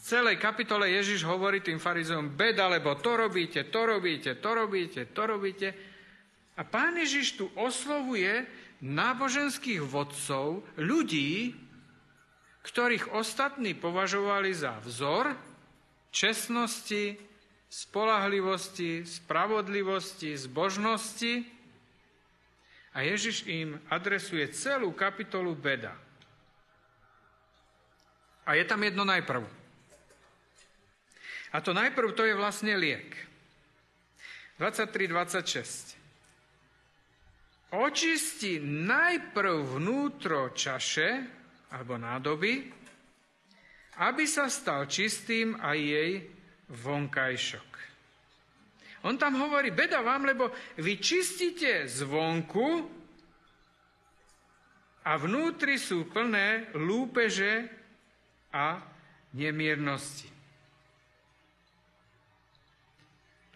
celej 0.04 0.36
kapitole 0.36 0.88
Ježiš 0.92 1.24
hovorí 1.24 1.64
tým 1.64 1.80
farizejom, 1.80 2.36
beda, 2.36 2.68
lebo 2.68 3.00
to 3.00 3.16
robíte, 3.16 3.72
to 3.72 3.88
robíte, 3.88 4.36
to 4.36 4.50
robíte, 4.52 5.00
to 5.16 5.22
robíte. 5.24 5.68
A 6.56 6.62
pán 6.64 6.92
Ježiš 6.96 7.40
tu 7.40 7.48
oslovuje 7.56 8.44
náboženských 8.84 9.80
vodcov, 9.80 10.64
ľudí, 10.76 11.56
ktorých 12.62 13.16
ostatní 13.16 13.72
považovali 13.72 14.52
za 14.52 14.76
vzor 14.84 15.32
čestnosti, 16.10 17.16
spolahlivosti, 17.70 19.06
spravodlivosti, 19.06 20.36
zbožnosti 20.36 21.60
A 22.90 23.06
Ježiš 23.06 23.46
im 23.46 23.78
adresuje 23.86 24.50
celú 24.50 24.90
kapitolu 24.90 25.54
beda. 25.54 25.94
A 28.42 28.58
je 28.58 28.66
tam 28.66 28.82
jedno 28.82 29.06
najprv. 29.06 29.46
A 31.54 31.56
to 31.62 31.70
najprv 31.70 32.10
to 32.18 32.26
je 32.26 32.34
vlastne 32.34 32.74
liek. 32.74 33.14
23.26. 34.58 35.94
Očisti 37.70 38.58
najprv 38.58 39.78
vnútro 39.78 40.50
čaše 40.50 41.22
alebo 41.70 41.94
nádoby, 41.94 42.66
aby 44.00 44.24
sa 44.26 44.50
stal 44.50 44.90
čistým 44.90 45.54
aj 45.58 45.78
jej 45.78 46.12
vonkajšok. 46.70 47.70
On 49.08 49.16
tam 49.16 49.38
hovorí, 49.40 49.72
beda 49.72 50.04
vám, 50.04 50.28
lebo 50.28 50.52
vy 50.76 51.00
čistíte 51.00 51.88
zvonku 51.88 52.84
a 55.08 55.16
vnútri 55.16 55.80
sú 55.80 56.04
plné 56.12 56.68
lúpeže 56.76 57.64
a 58.52 58.76
nemiernosti. 59.32 60.28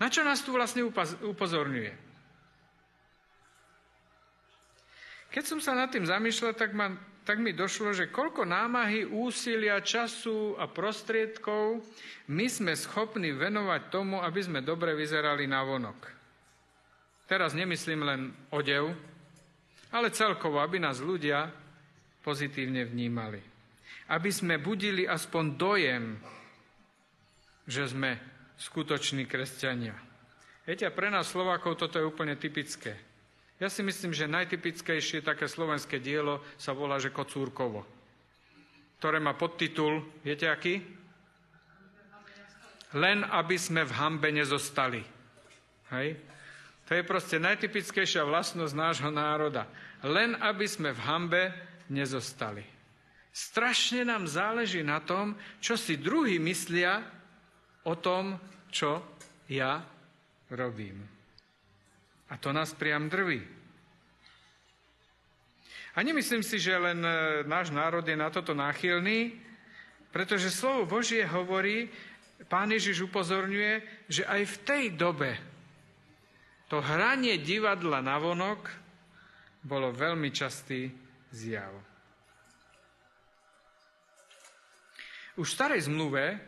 Na 0.01 0.09
čo 0.09 0.25
nás 0.25 0.41
tu 0.41 0.51
vlastne 0.51 0.83
upozorňuje? 1.23 1.93
Keď 5.29 5.45
som 5.45 5.59
sa 5.59 5.75
nad 5.75 5.91
tým 5.91 6.07
zamýšľal, 6.07 6.55
tak, 6.55 6.73
ma, 6.73 6.95
tak 7.25 7.41
mi 7.41 7.57
došlo, 7.57 7.97
že 7.97 8.13
koľko 8.13 8.45
námahy, 8.45 9.09
úsilia, 9.09 9.81
času 9.81 10.61
a 10.61 10.69
prostriedkov 10.69 11.81
my 12.29 12.47
sme 12.49 12.77
schopní 12.77 13.33
venovať 13.33 13.89
tomu, 13.89 14.21
aby 14.21 14.41
sme 14.45 14.61
dobre 14.61 14.93
vyzerali 14.93 15.49
na 15.49 15.65
vonok. 15.65 16.13
Teraz 17.25 17.57
nemyslím 17.57 18.05
len 18.05 18.21
odev, 18.53 18.93
ale 19.89 20.13
celkovo, 20.13 20.61
aby 20.61 20.77
nás 20.77 21.01
ľudia 21.01 21.49
pozitívne 22.21 22.85
vnímali. 22.85 23.41
Aby 24.13 24.29
sme 24.29 24.61
budili 24.61 25.09
aspoň 25.09 25.45
dojem, 25.57 26.05
že 27.65 27.89
sme 27.89 28.21
skutoční 28.61 29.25
kresťania. 29.25 29.97
Viete, 30.69 30.89
pre 30.93 31.09
nás 31.09 31.33
Slovákov 31.33 31.81
toto 31.81 31.97
je 31.97 32.05
úplne 32.05 32.37
typické. 32.37 33.14
Ja 33.63 33.71
si 33.71 33.87
myslím, 33.87 34.11
že 34.11 34.27
najtypickejšie 34.27 35.23
také 35.23 35.47
slovenské 35.47 36.03
dielo 36.03 36.43
sa 36.59 36.75
volá, 36.75 36.99
že 36.99 37.15
Kocúrkovo, 37.15 37.87
ktoré 38.99 39.23
má 39.23 39.39
podtitul, 39.39 40.03
viete 40.27 40.51
aký? 40.51 40.83
Len 42.95 43.27
aby 43.27 43.59
sme 43.59 43.87
v 43.87 43.93
hambe 43.95 44.31
nezostali. 44.31 45.03
Hej? 45.95 46.19
To 46.85 46.93
je 46.95 47.03
proste 47.07 47.41
najtypickejšia 47.41 48.27
vlastnosť 48.27 48.75
nášho 48.75 49.11
národa. 49.11 49.67
Len 50.05 50.37
aby 50.39 50.67
sme 50.69 50.93
v 50.93 51.01
hambe 51.07 51.43
nezostali. 51.89 52.63
Strašne 53.35 54.07
nám 54.07 54.31
záleží 54.31 54.85
na 54.87 55.03
tom, 55.03 55.35
čo 55.59 55.75
si 55.75 55.99
druhý 55.99 56.39
myslia 56.39 57.03
o 57.83 57.99
tom, 57.99 58.39
čo 58.71 59.03
ja 59.51 59.83
robím. 60.55 61.14
A 62.29 62.41
to 62.41 62.53
nás 62.53 62.73
priam 62.73 63.09
drví. 63.09 63.45
A 65.95 66.03
nemyslím 66.03 66.43
si, 66.43 66.59
že 66.59 66.75
len 66.75 66.99
e, 67.07 67.47
náš 67.47 67.71
národ 67.71 68.03
je 68.03 68.19
na 68.19 68.27
toto 68.27 68.51
náchylný, 68.51 69.39
pretože 70.11 70.51
slovo 70.51 70.87
Božie 70.99 71.23
hovorí, 71.23 71.87
pán 72.51 72.71
Ježiš 72.75 73.07
upozorňuje, 73.07 74.07
že 74.11 74.27
aj 74.27 74.43
v 74.43 74.57
tej 74.67 74.85
dobe 74.99 75.39
to 76.67 76.83
hranie 76.83 77.39
divadla 77.39 78.03
na 78.03 78.19
vonok 78.19 78.67
bolo 79.63 79.95
veľmi 79.95 80.35
častý 80.35 80.91
zjav. 81.31 81.71
Už 85.39 85.51
v 85.51 85.57
starej 85.57 85.87
zmluve, 85.87 86.39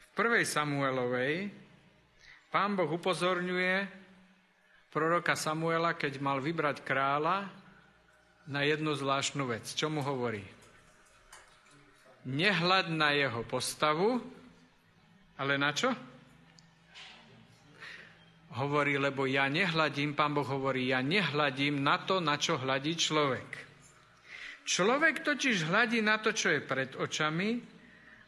v 0.00 0.06
prvej 0.16 0.44
Samuelovej, 0.44 1.48
pán 2.52 2.76
Boh 2.76 2.88
upozorňuje, 2.88 4.03
proroka 4.94 5.34
Samuela, 5.34 5.98
keď 5.98 6.22
mal 6.22 6.38
vybrať 6.38 6.86
kráľa 6.86 7.50
na 8.46 8.62
jednu 8.62 8.94
zvláštnu 8.94 9.42
vec. 9.50 9.66
Čo 9.74 9.90
mu 9.90 10.06
hovorí? 10.06 10.46
Nehľad 12.30 12.94
na 12.94 13.10
jeho 13.10 13.42
postavu, 13.42 14.22
ale 15.34 15.58
na 15.58 15.74
čo? 15.74 15.90
Hovorí, 18.54 18.94
lebo 18.94 19.26
ja 19.26 19.50
nehľadím, 19.50 20.14
pán 20.14 20.30
Boh 20.30 20.46
hovorí, 20.46 20.94
ja 20.94 21.02
nehľadím 21.02 21.82
na 21.82 21.98
to, 21.98 22.22
na 22.22 22.38
čo 22.38 22.54
hľadí 22.54 22.94
človek. 22.94 23.50
Človek 24.62 25.26
totiž 25.26 25.66
hľadí 25.66 26.00
na 26.06 26.22
to, 26.22 26.30
čo 26.30 26.54
je 26.54 26.62
pred 26.62 26.94
očami, 26.94 27.58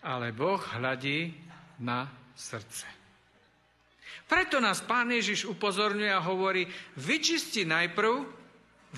ale 0.03 0.35
Boh 0.35 0.59
hľadí 0.59 1.31
na 1.79 2.11
srdce. 2.35 3.06
Preto 4.27 4.59
nás 4.59 4.83
Pán 4.83 5.15
Ježiš 5.15 5.47
upozorňuje 5.47 6.11
a 6.11 6.19
hovorí, 6.19 6.67
vyčisti 6.99 7.63
najprv 7.63 8.27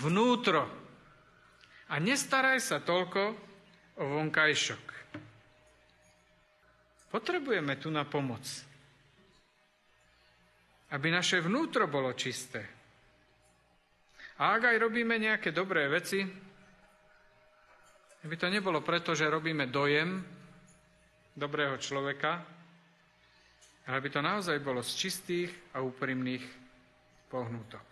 vnútro 0.00 0.64
a 1.88 1.94
nestaraj 2.00 2.60
sa 2.64 2.80
toľko 2.80 3.22
o 4.00 4.04
vonkajšok. 4.08 4.84
Potrebujeme 7.08 7.76
tu 7.80 7.88
na 7.88 8.04
pomoc, 8.04 8.44
aby 10.92 11.08
naše 11.12 11.40
vnútro 11.44 11.88
bolo 11.88 12.12
čisté. 12.16 12.64
A 14.38 14.56
ak 14.56 14.70
aj 14.72 14.76
robíme 14.80 15.16
nejaké 15.16 15.52
dobré 15.52 15.88
veci, 15.92 16.24
aby 18.24 18.34
to 18.36 18.48
nebolo 18.52 18.84
preto, 18.84 19.16
že 19.16 19.28
robíme 19.28 19.68
dojem 19.72 20.20
dobrého 21.32 21.80
človeka, 21.80 22.57
ale 23.88 24.04
aby 24.04 24.12
to 24.12 24.20
naozaj 24.20 24.60
bolo 24.60 24.84
z 24.84 24.92
čistých 25.08 25.48
a 25.72 25.80
úprimných 25.80 26.44
pohnutok. 27.32 27.88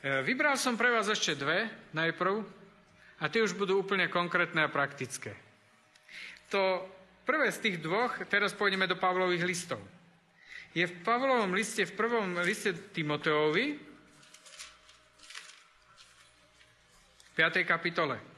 E, 0.00 0.24
vybral 0.24 0.56
som 0.56 0.72
pre 0.72 0.88
vás 0.88 1.12
ešte 1.12 1.36
dve 1.36 1.68
najprv 1.92 2.40
a 3.20 3.24
tie 3.28 3.44
už 3.44 3.52
budú 3.52 3.84
úplne 3.84 4.08
konkrétne 4.08 4.64
a 4.64 4.72
praktické. 4.72 5.36
To 6.48 6.80
prvé 7.28 7.52
z 7.52 7.68
tých 7.68 7.76
dvoch, 7.84 8.16
teraz 8.32 8.56
pôjdeme 8.56 8.88
do 8.88 8.96
Pavlových 8.96 9.44
listov. 9.44 9.80
Je 10.72 10.88
v 10.88 10.94
Pavlovom 11.04 11.52
liste, 11.52 11.84
v 11.84 11.92
prvom 11.92 12.40
liste 12.40 12.72
Timoteovi, 12.72 13.76
v 17.28 17.30
5. 17.36 17.60
kapitole. 17.68 18.33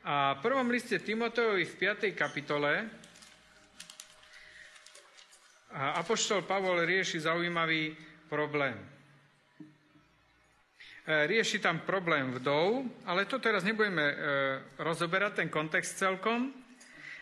A 0.00 0.32
v 0.32 0.40
prvom 0.40 0.64
liste 0.72 0.96
Timoteovi 0.96 1.68
v 1.68 1.74
5. 1.76 2.16
kapitole 2.16 2.88
Apoštol 5.76 6.48
Pavol 6.48 6.88
rieši 6.88 7.20
zaujímavý 7.28 7.92
problém. 8.32 8.80
E, 11.04 11.28
rieši 11.28 11.60
tam 11.60 11.84
problém 11.84 12.32
vdov, 12.32 12.88
ale 13.04 13.28
to 13.28 13.36
teraz 13.44 13.60
nebudeme 13.60 14.02
e, 14.08 14.16
rozoberať, 14.80 15.44
ten 15.44 15.52
kontext 15.52 16.00
celkom, 16.00 16.48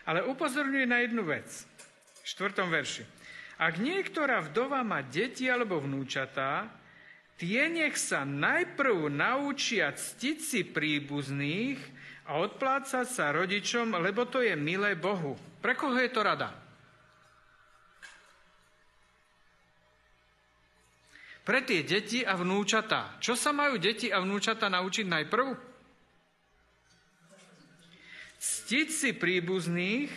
ale 0.07 0.23
upozorňuje 0.23 0.85
na 0.87 1.03
jednu 1.03 1.27
vec. 1.27 1.51
V 2.23 2.25
štvrtom 2.31 2.71
verši. 2.71 3.03
Ak 3.59 3.75
niektorá 3.75 4.39
vdova 4.39 4.87
má 4.87 5.03
deti 5.03 5.51
alebo 5.51 5.83
vnúčatá, 5.83 6.71
tie 7.35 7.67
nech 7.67 7.99
sa 7.99 8.23
najprv 8.23 9.11
naučia 9.11 9.91
ctiť 9.91 10.37
si 10.39 10.63
príbuzných, 10.63 11.98
a 12.29 12.37
odplácať 12.45 13.09
sa 13.09 13.33
rodičom, 13.33 13.97
lebo 13.97 14.29
to 14.29 14.45
je 14.45 14.53
milé 14.53 14.93
Bohu. 14.93 15.33
Pre 15.65 15.73
koho 15.73 15.97
je 15.97 16.13
to 16.13 16.21
rada? 16.21 16.53
Pre 21.41 21.59
tie 21.65 21.81
deti 21.81 22.21
a 22.21 22.37
vnúčatá. 22.37 23.17
Čo 23.17 23.33
sa 23.33 23.49
majú 23.49 23.81
deti 23.81 24.13
a 24.13 24.21
vnúčatá 24.21 24.69
naučiť 24.69 25.09
najprv? 25.09 25.47
Ctiť 28.37 28.87
si 28.93 29.09
príbuzných 29.17 30.13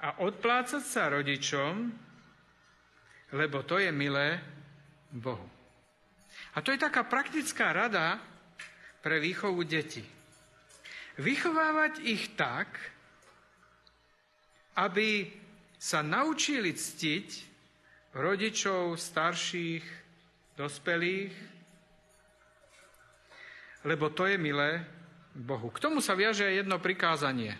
a 0.00 0.24
odplácať 0.24 0.80
sa 0.80 1.12
rodičom, 1.12 1.92
lebo 3.36 3.60
to 3.68 3.76
je 3.76 3.92
milé 3.92 4.40
Bohu. 5.12 5.44
A 6.56 6.64
to 6.64 6.72
je 6.72 6.80
taká 6.80 7.04
praktická 7.04 7.76
rada 7.76 8.16
pre 9.04 9.20
výchovu 9.20 9.60
detí 9.68 10.19
vychovávať 11.20 12.00
ich 12.00 12.32
tak, 12.32 12.72
aby 14.80 15.28
sa 15.76 16.00
naučili 16.00 16.72
ctiť 16.72 17.28
rodičov, 18.16 18.96
starších, 18.96 19.84
dospelých, 20.56 21.32
lebo 23.84 24.12
to 24.12 24.28
je 24.28 24.36
milé 24.36 24.84
Bohu. 25.32 25.72
K 25.72 25.80
tomu 25.80 26.04
sa 26.04 26.16
viaže 26.16 26.44
aj 26.44 26.64
jedno 26.64 26.76
prikázanie. 26.80 27.56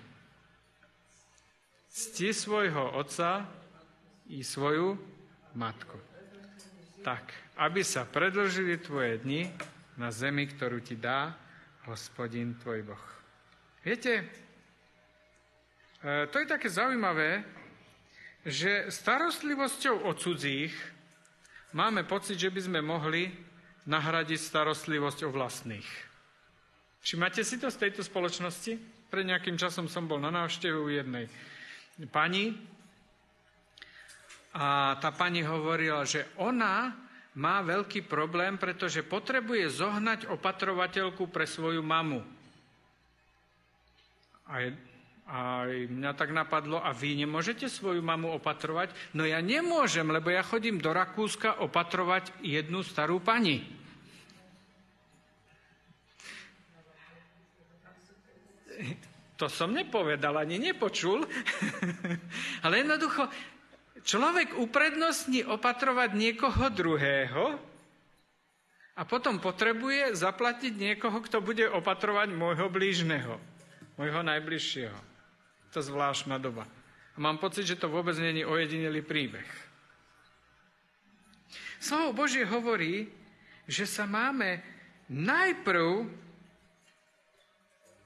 Cti 1.90 2.32
svojho 2.32 2.96
otca 2.96 3.48
i 4.30 4.44
svoju 4.44 4.94
matku. 5.56 5.98
tak, 7.00 7.32
aby 7.56 7.80
sa 7.80 8.04
predlžili 8.04 8.76
tvoje 8.76 9.24
dni 9.24 9.48
na 9.96 10.12
zemi, 10.12 10.44
ktorú 10.44 10.84
ti 10.84 11.00
dá 11.00 11.32
hospodin 11.88 12.52
tvoj 12.60 12.92
Boh. 12.92 13.19
Viete, 13.80 14.28
e, 16.04 16.28
to 16.28 16.36
je 16.36 16.46
také 16.46 16.68
zaujímavé, 16.68 17.40
že 18.44 18.92
starostlivosťou 18.92 20.04
o 20.04 20.12
cudzích 20.12 20.76
máme 21.72 22.04
pocit, 22.04 22.36
že 22.36 22.52
by 22.52 22.60
sme 22.60 22.80
mohli 22.84 23.32
nahradiť 23.88 24.36
starostlivosť 24.36 25.24
o 25.24 25.32
vlastných. 25.32 25.88
Všimáte 27.00 27.40
si 27.40 27.56
to 27.56 27.72
z 27.72 27.88
tejto 27.88 28.04
spoločnosti? 28.04 28.76
Pred 29.08 29.24
nejakým 29.24 29.56
časom 29.56 29.88
som 29.88 30.04
bol 30.04 30.20
na 30.20 30.28
návšteve 30.28 30.76
u 30.76 30.92
jednej 30.92 31.24
pani 32.12 32.56
a 34.56 34.96
tá 35.00 35.08
pani 35.12 35.40
hovorila, 35.40 36.04
že 36.04 36.28
ona 36.36 36.92
má 37.36 37.64
veľký 37.64 38.04
problém, 38.04 38.60
pretože 38.60 39.06
potrebuje 39.06 39.72
zohnať 39.72 40.28
opatrovateľku 40.28 41.30
pre 41.32 41.46
svoju 41.46 41.80
mamu. 41.80 42.39
A, 44.50 44.74
a 45.30 45.38
mňa 45.70 46.12
tak 46.18 46.34
napadlo, 46.34 46.82
a 46.82 46.90
vy 46.90 47.22
nemôžete 47.22 47.70
svoju 47.70 48.02
mamu 48.02 48.34
opatrovať? 48.34 48.90
No 49.14 49.22
ja 49.22 49.38
nemôžem, 49.38 50.04
lebo 50.10 50.34
ja 50.34 50.42
chodím 50.42 50.82
do 50.82 50.90
Rakúska 50.90 51.62
opatrovať 51.62 52.34
jednu 52.42 52.82
starú 52.82 53.22
pani. 53.22 53.62
To 59.38 59.48
som 59.48 59.72
nepovedal, 59.72 60.36
ani 60.36 60.60
nepočul. 60.60 61.24
Ale 62.66 62.84
jednoducho, 62.84 63.24
Človek 64.00 64.56
uprednostní 64.56 65.44
opatrovať 65.44 66.16
niekoho 66.16 66.72
druhého 66.72 67.60
a 68.96 69.02
potom 69.04 69.36
potrebuje 69.36 70.16
zaplatiť 70.16 70.72
niekoho, 70.72 71.20
kto 71.20 71.44
bude 71.44 71.68
opatrovať 71.68 72.32
môjho 72.32 72.72
blížneho, 72.72 73.36
môjho 74.00 74.24
najbližšieho. 74.24 74.96
To 75.76 75.84
zvláštna 75.84 76.40
doba. 76.40 76.64
A 77.12 77.18
mám 77.20 77.36
pocit, 77.36 77.68
že 77.68 77.76
to 77.76 77.92
vôbec 77.92 78.16
není 78.16 78.48
ojedinelý 78.48 79.04
príbeh. 79.04 79.44
Slovo 81.76 82.24
Božie 82.24 82.48
hovorí, 82.48 83.12
že 83.68 83.84
sa 83.84 84.08
máme 84.08 84.64
najprv 85.12 86.08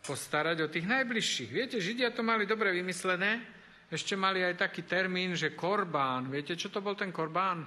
postarať 0.03 0.67
o 0.67 0.69
tých 0.69 0.85
najbližších. 0.85 1.51
Viete, 1.55 1.79
Židia 1.79 2.11
to 2.11 2.27
mali 2.27 2.45
dobre 2.45 2.75
vymyslené, 2.75 3.41
ešte 3.89 4.19
mali 4.19 4.43
aj 4.43 4.67
taký 4.67 4.83
termín, 4.83 5.39
že 5.39 5.55
korbán. 5.55 6.27
Viete, 6.27 6.59
čo 6.59 6.69
to 6.75 6.83
bol 6.83 6.99
ten 6.99 7.15
korbán? 7.15 7.63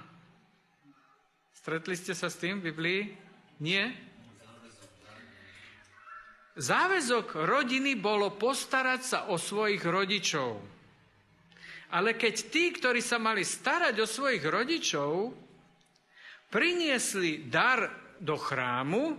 Stretli 1.56 1.96
ste 1.96 2.12
sa 2.12 2.28
s 2.28 2.36
tým 2.36 2.60
v 2.60 2.70
Biblii? 2.70 3.00
Nie? 3.58 4.07
Záväzok 6.58 7.46
rodiny 7.46 7.94
bolo 7.94 8.34
postarať 8.34 9.00
sa 9.00 9.18
o 9.30 9.38
svojich 9.38 9.80
rodičov. 9.86 10.58
Ale 11.94 12.18
keď 12.18 12.34
tí, 12.50 12.74
ktorí 12.74 12.98
sa 12.98 13.16
mali 13.16 13.46
starať 13.46 13.94
o 14.02 14.06
svojich 14.10 14.42
rodičov, 14.42 15.32
priniesli 16.50 17.46
dar 17.46 17.86
do 18.18 18.34
chrámu, 18.34 19.16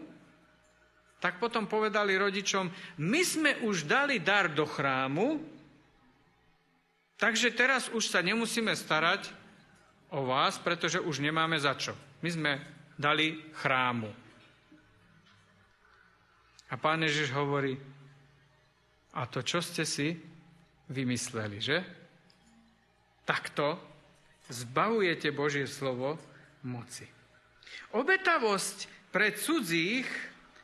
tak 1.23 1.39
potom 1.39 1.65
povedali 1.65 2.19
rodičom, 2.19 2.67
my 3.01 3.21
sme 3.23 3.51
už 3.63 3.87
dali 3.87 4.19
dar 4.19 4.51
do 4.51 4.67
chrámu, 4.67 5.39
Takže 7.19 7.51
teraz 7.51 7.91
už 7.91 8.07
sa 8.07 8.23
nemusíme 8.23 8.71
starať 8.71 9.27
o 10.07 10.23
vás, 10.23 10.55
pretože 10.55 11.03
už 11.03 11.19
nemáme 11.19 11.59
za 11.59 11.75
čo. 11.75 11.91
My 12.23 12.31
sme 12.31 12.51
dali 12.95 13.43
chrámu. 13.59 14.07
A 16.69 16.77
pán 16.77 17.01
Ježiš 17.01 17.33
hovorí, 17.33 17.73
a 19.17 19.25
to 19.25 19.41
čo 19.41 19.57
ste 19.59 19.83
si 19.83 20.13
vymysleli, 20.93 21.57
že? 21.57 21.81
Takto 23.25 23.77
zbavujete 24.49 25.33
Božie 25.33 25.65
slovo 25.65 26.17
moci. 26.65 27.05
Obetavosť 27.93 29.09
pre 29.09 29.33
cudzích 29.33 30.05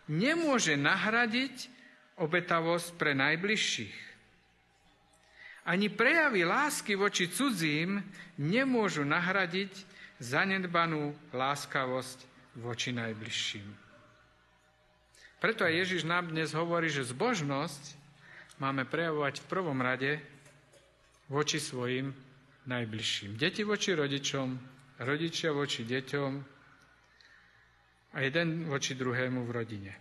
nemôže 0.09 0.77
nahradiť 0.77 1.73
obetavosť 2.21 2.89
pre 2.97 3.17
najbližších. 3.17 3.97
Ani 5.65 5.89
prejavy 5.89 6.45
lásky 6.45 6.93
voči 6.93 7.25
cudzím 7.33 7.97
nemôžu 8.37 9.01
nahradiť 9.01 9.73
zanedbanú 10.21 11.17
láskavosť 11.33 12.21
voči 12.61 12.93
najbližším. 12.93 13.84
Preto 15.43 15.67
aj 15.67 15.73
Ježiš 15.75 16.07
nám 16.07 16.31
dnes 16.31 16.55
hovorí, 16.55 16.87
že 16.87 17.03
zbožnosť 17.03 17.99
máme 18.57 18.87
prejavovať 18.87 19.43
v 19.43 19.49
prvom 19.51 19.79
rade 19.83 20.23
voči 21.27 21.59
svojim 21.59 22.15
najbližším. 22.65 23.35
Deti 23.35 23.67
voči 23.67 23.91
rodičom, 23.93 24.55
rodičia 25.03 25.51
voči 25.51 25.83
deťom 25.83 26.31
a 28.15 28.17
jeden 28.23 28.71
voči 28.71 28.95
druhému 28.95 29.43
v 29.43 29.51
rodine. 29.51 29.93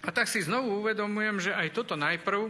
A 0.00 0.08
tak 0.16 0.32
si 0.32 0.40
znovu 0.40 0.80
uvedomujem, 0.80 1.36
že 1.44 1.52
aj 1.52 1.76
toto 1.76 1.92
najprv 1.92 2.48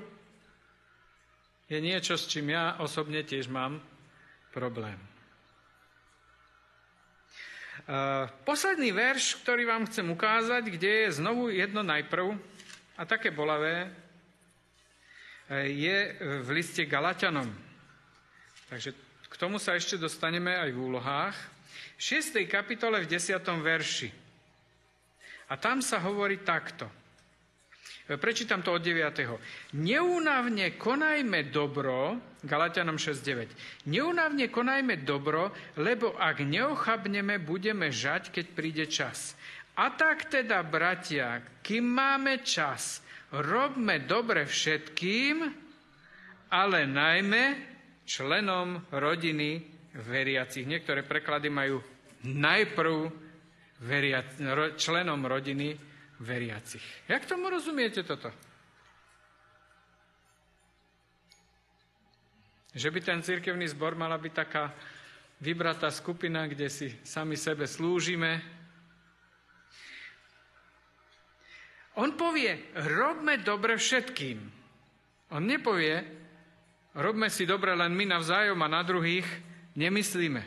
je 1.66 1.78
niečo, 1.82 2.14
s 2.14 2.30
čím 2.30 2.54
ja 2.54 2.78
osobne 2.78 3.26
tiež 3.26 3.50
mám 3.50 3.82
problém. 4.54 4.98
Posledný 8.44 8.92
verš, 8.92 9.40
ktorý 9.40 9.64
vám 9.64 9.88
chcem 9.88 10.04
ukázať, 10.10 10.68
kde 10.68 10.90
je 11.06 11.16
znovu 11.16 11.48
jedno 11.48 11.80
najprv, 11.80 12.36
a 13.00 13.02
také 13.08 13.32
bolavé, 13.32 13.88
je 15.50 16.14
v 16.44 16.48
liste 16.52 16.84
Galatianom. 16.84 17.48
Takže 18.68 18.94
k 19.26 19.34
tomu 19.40 19.58
sa 19.58 19.74
ešte 19.74 19.98
dostaneme 19.98 20.54
aj 20.54 20.70
v 20.70 20.78
úlohách. 20.78 21.36
V 21.96 22.20
6. 22.20 22.44
kapitole 22.46 23.02
v 23.02 23.10
10. 23.10 23.40
verši. 23.58 24.08
A 25.50 25.58
tam 25.58 25.82
sa 25.82 25.98
hovorí 25.98 26.38
takto. 26.44 26.86
Prečítam 28.18 28.58
to 28.66 28.74
od 28.74 28.82
9. 28.82 29.78
Neúnavne 29.78 30.74
konajme 30.74 31.46
dobro, 31.46 32.18
Galatianom 32.42 32.98
6.9. 32.98 33.86
Neúnavne 33.86 34.50
konajme 34.50 34.98
dobro, 35.06 35.54
lebo 35.78 36.18
ak 36.18 36.42
neochabneme, 36.42 37.38
budeme 37.38 37.94
žať, 37.94 38.34
keď 38.34 38.46
príde 38.50 38.84
čas. 38.90 39.38
A 39.78 39.94
tak 39.94 40.26
teda, 40.26 40.66
bratia, 40.66 41.38
kým 41.62 41.86
máme 41.86 42.42
čas, 42.42 42.98
robme 43.30 44.02
dobre 44.02 44.42
všetkým, 44.42 45.46
ale 46.50 46.90
najmä 46.90 47.44
členom 48.02 48.90
rodiny 48.90 49.62
veriacich. 49.94 50.66
Niektoré 50.66 51.06
preklady 51.06 51.46
majú 51.46 51.78
najprv 52.26 53.06
veria, 53.86 54.26
členom 54.74 55.22
rodiny 55.22 55.78
veriacich. 55.78 55.89
Jak 57.08 57.24
tomu 57.24 57.48
rozumiete 57.48 58.04
toto? 58.04 58.28
Že 62.76 62.88
by 62.92 63.00
ten 63.00 63.20
cirkevný 63.24 63.66
zbor 63.72 63.96
mala 63.96 64.20
byť 64.20 64.32
taká 64.36 64.70
vybratá 65.40 65.88
skupina, 65.88 66.44
kde 66.44 66.68
si 66.68 66.92
sami 67.02 67.40
sebe 67.40 67.64
slúžime. 67.64 68.44
On 71.96 72.12
povie, 72.14 72.68
robme 72.76 73.40
dobre 73.40 73.80
všetkým. 73.80 74.38
On 75.34 75.42
nepovie, 75.42 76.04
robme 76.94 77.32
si 77.32 77.48
dobre 77.48 77.72
len 77.72 77.96
my 77.96 78.06
navzájom 78.06 78.60
a 78.60 78.68
na 78.68 78.84
druhých 78.84 79.26
nemyslíme. 79.72 80.42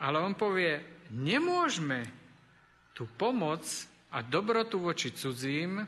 Ale 0.00 0.16
on 0.22 0.38
povie, 0.38 0.80
nemôžeme 1.10 2.23
tú 2.94 3.10
pomoc 3.18 3.66
a 4.14 4.22
dobrotu 4.22 4.78
voči 4.78 5.10
cudzím 5.10 5.82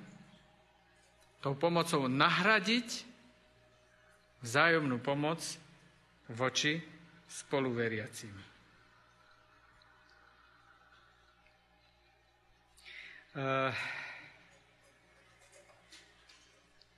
tou 1.38 1.54
pomocou 1.54 2.10
nahradiť 2.10 3.06
vzájomnú 4.42 4.98
pomoc 4.98 5.38
voči 6.26 6.82
spoluveriacim. 7.30 8.34
Eh, 13.36 13.72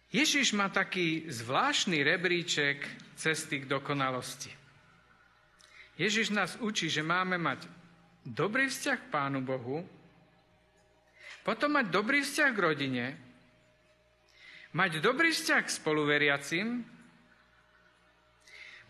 Ježiš 0.08 0.56
má 0.56 0.72
taký 0.72 1.28
zvláštny 1.28 2.00
rebríček 2.00 2.80
cesty 3.18 3.60
k 3.60 3.68
dokonalosti. 3.68 4.48
Ježiš 5.98 6.30
nás 6.30 6.54
učí, 6.62 6.86
že 6.88 7.02
máme 7.02 7.36
mať 7.36 7.66
dobrý 8.22 8.70
vzťah 8.70 8.98
k 9.02 9.10
Pánu 9.10 9.42
Bohu, 9.42 9.82
potom 11.48 11.80
mať 11.80 11.88
dobrý 11.88 12.20
vzťah 12.20 12.50
k 12.52 12.60
rodine, 12.60 13.04
mať 14.76 15.00
dobrý 15.00 15.32
vzťah 15.32 15.64
k 15.64 15.76
spoluveriacim, 15.80 16.84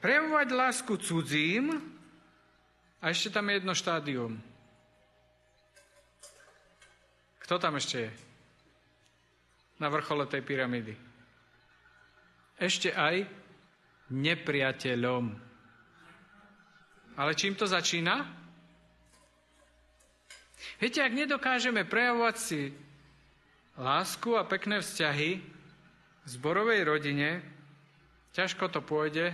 prejavovať 0.02 0.48
lásku 0.50 0.90
cudzím 0.98 1.78
A 2.98 3.14
ešte 3.14 3.30
tam 3.30 3.46
je 3.46 3.62
jedno 3.62 3.78
štádium. 3.78 4.42
Kto 7.46 7.62
tam 7.62 7.78
ešte 7.78 8.10
je? 8.10 8.10
Na 9.78 9.86
vrchole 9.86 10.26
tej 10.26 10.42
pyramídy. 10.42 10.98
Ešte 12.58 12.90
aj 12.90 13.22
nepriateľom. 14.10 15.30
Ale 17.22 17.38
čím 17.38 17.54
to 17.54 17.70
začína? 17.70 18.26
Viete, 20.82 21.02
ak 21.02 21.14
nedokážeme 21.14 21.86
prejavovať 21.86 22.36
si 22.36 22.62
lásku 23.78 24.34
a 24.34 24.42
pekné 24.42 24.82
vzťahy 24.82 25.30
v 25.38 26.26
zborovej 26.26 26.82
rodine, 26.82 27.40
ťažko 28.34 28.66
to 28.70 28.82
pôjde 28.82 29.30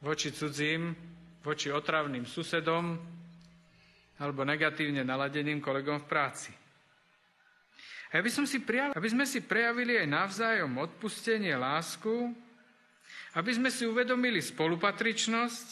voči 0.00 0.32
cudzím, 0.32 0.96
voči 1.44 1.68
otravným 1.70 2.24
susedom 2.24 2.96
alebo 4.16 4.42
negatívne 4.48 5.04
naladeným 5.04 5.60
kolegom 5.60 6.00
v 6.02 6.08
práci. 6.08 6.52
A 8.14 8.22
som 8.32 8.48
si 8.48 8.64
prijal, 8.64 8.96
aby 8.96 9.08
sme 9.12 9.28
si 9.28 9.44
prejavili 9.44 10.00
aj 10.00 10.08
navzájom 10.08 10.72
odpustenie, 10.80 11.52
lásku, 11.52 12.32
aby 13.36 13.50
sme 13.52 13.68
si 13.68 13.84
uvedomili 13.84 14.40
spolupatričnosť, 14.40 15.68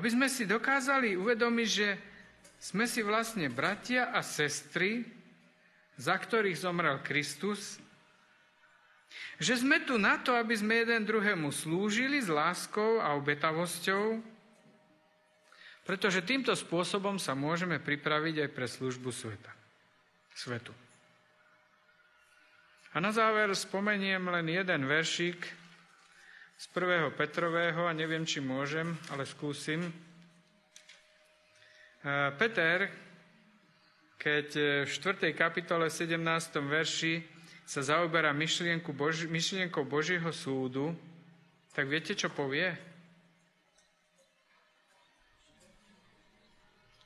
aby 0.00 0.08
sme 0.08 0.30
si 0.30 0.48
dokázali 0.48 1.18
uvedomiť, 1.18 1.68
že 1.68 1.88
sme 2.60 2.84
si 2.84 3.00
vlastne 3.00 3.48
bratia 3.48 4.12
a 4.12 4.20
sestry, 4.20 5.08
za 5.96 6.12
ktorých 6.12 6.60
zomrel 6.60 7.00
Kristus, 7.00 7.80
že 9.40 9.56
sme 9.56 9.80
tu 9.82 9.96
na 9.96 10.20
to, 10.20 10.36
aby 10.36 10.52
sme 10.52 10.84
jeden 10.84 11.08
druhému 11.08 11.48
slúžili 11.50 12.20
s 12.20 12.28
láskou 12.28 13.00
a 13.00 13.16
obetavosťou, 13.16 14.20
pretože 15.88 16.22
týmto 16.22 16.52
spôsobom 16.52 17.16
sa 17.16 17.32
môžeme 17.32 17.80
pripraviť 17.80 18.46
aj 18.46 18.50
pre 18.52 18.66
službu 18.68 19.10
sveta 19.10 19.50
svetu. 20.36 20.76
A 22.92 23.00
na 23.00 23.10
záver 23.10 23.50
spomeniem 23.56 24.20
len 24.28 24.46
jeden 24.50 24.84
veršík 24.84 25.40
z 26.60 26.64
1. 26.76 27.16
Petrového 27.16 27.88
a 27.88 27.96
neviem, 27.96 28.28
či 28.28 28.44
môžem, 28.44 28.92
ale 29.08 29.24
skúsim. 29.24 30.09
E, 32.00 32.32
Peter, 32.40 32.88
keď 34.16 34.48
v 34.84 34.90
4. 34.92 35.36
kapitole 35.36 35.92
17. 35.92 36.16
verši 36.64 37.20
sa 37.68 37.84
zaoberá 37.84 38.32
myšlienku 38.32 38.96
Boži, 38.96 39.28
myšlienkou 39.28 39.84
Božieho 39.84 40.32
súdu, 40.32 40.96
tak 41.76 41.92
viete, 41.92 42.16
čo 42.16 42.32
povie? 42.32 42.72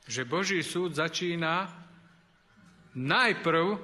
Že 0.07 0.21
Boží 0.25 0.59
súd 0.63 0.95
začína 0.95 1.69
najprv 2.95 3.75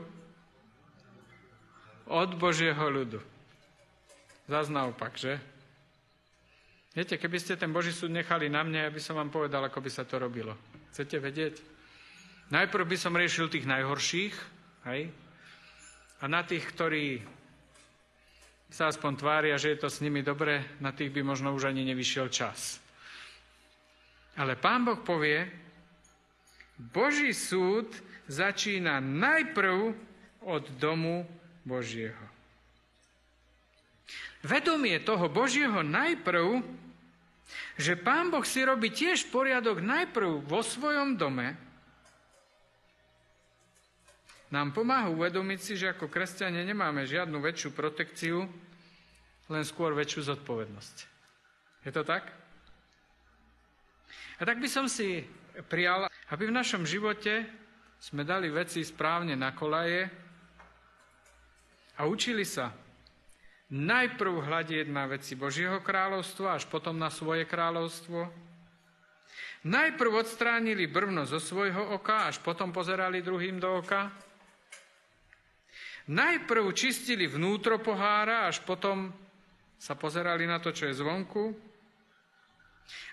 od 2.08 2.30
Božieho 2.40 2.88
ľudu. 2.88 3.20
Zas 4.48 4.72
naopak, 4.72 5.20
že? 5.20 5.40
Viete, 6.96 7.16
keby 7.20 7.38
ste 7.40 7.60
ten 7.60 7.72
Boží 7.72 7.92
súd 7.92 8.12
nechali 8.12 8.48
na 8.48 8.64
mne, 8.64 8.88
ja 8.88 8.92
by 8.92 9.00
som 9.04 9.16
vám 9.20 9.32
povedal, 9.32 9.64
ako 9.64 9.80
by 9.80 9.90
sa 9.92 10.08
to 10.08 10.20
robilo. 10.20 10.56
Chcete 10.92 11.24
vedieť? 11.24 11.56
Najprv 12.52 12.84
by 12.84 12.98
som 13.00 13.16
riešil 13.16 13.48
tých 13.48 13.64
najhorších, 13.64 14.36
hej? 14.92 15.08
A 16.20 16.24
na 16.28 16.44
tých, 16.44 16.68
ktorí 16.68 17.24
sa 18.68 18.92
aspoň 18.92 19.12
tvária, 19.16 19.56
že 19.56 19.72
je 19.72 19.82
to 19.84 19.90
s 19.92 20.04
nimi 20.04 20.20
dobre, 20.20 20.64
na 20.84 20.92
tých 20.92 21.16
by 21.16 21.24
možno 21.24 21.56
už 21.56 21.72
ani 21.72 21.88
nevyšiel 21.88 22.28
čas. 22.28 22.84
Ale 24.36 24.60
Pán 24.60 24.84
Boh 24.84 25.00
povie, 25.00 25.48
Boží 26.80 27.36
súd 27.36 27.88
začína 28.32 29.00
najprv 29.00 29.92
od 30.44 30.64
domu 30.76 31.28
Božieho. 31.68 32.26
Vedomie 34.42 34.98
toho 35.04 35.30
Božieho 35.30 35.86
najprv, 35.86 36.64
že 37.76 38.00
Pán 38.00 38.30
Boh 38.30 38.44
si 38.46 38.62
robí 38.64 38.92
tiež 38.92 39.32
poriadok 39.32 39.82
najprv 39.84 40.44
vo 40.46 40.62
svojom 40.62 41.18
dome, 41.18 41.56
nám 44.52 44.76
pomáha 44.76 45.08
uvedomiť 45.08 45.60
si, 45.64 45.74
že 45.80 45.96
ako 45.96 46.12
kresťania 46.12 46.68
nemáme 46.68 47.08
žiadnu 47.08 47.40
väčšiu 47.40 47.72
protekciu, 47.72 48.44
len 49.48 49.64
skôr 49.64 49.96
väčšiu 49.96 50.28
zodpovednosť. 50.28 50.96
Je 51.88 51.92
to 51.96 52.04
tak? 52.04 52.28
A 54.38 54.42
tak 54.44 54.60
by 54.60 54.68
som 54.68 54.92
si 54.92 55.24
prijal, 55.72 56.12
aby 56.36 56.52
v 56.52 56.58
našom 56.58 56.84
živote 56.84 57.48
sme 58.04 58.28
dali 58.28 58.52
veci 58.52 58.84
správne 58.84 59.40
na 59.40 59.56
kolaje 59.56 60.12
a 61.96 62.10
učili 62.10 62.44
sa 62.44 62.76
najprv 63.72 64.44
hľadieť 64.44 64.88
na 64.92 65.08
veci 65.08 65.40
Božieho 65.40 65.80
kráľovstva, 65.80 66.60
až 66.60 66.68
potom 66.68 67.00
na 67.00 67.08
svoje 67.08 67.48
kráľovstvo. 67.48 68.28
Najprv 69.62 70.12
odstránili 70.12 70.92
brvno 70.92 71.24
zo 71.24 71.40
svojho 71.40 71.96
oka, 71.96 72.28
až 72.28 72.44
potom 72.44 72.76
pozerali 72.76 73.24
druhým 73.24 73.64
do 73.64 73.80
oka. 73.80 74.12
Najprv 76.12 76.66
čistili 76.76 77.30
vnútro 77.30 77.80
pohára, 77.80 78.52
až 78.52 78.60
potom 78.68 79.14
sa 79.80 79.96
pozerali 79.96 80.44
na 80.44 80.60
to, 80.60 80.76
čo 80.76 80.90
je 80.90 81.00
zvonku. 81.00 81.56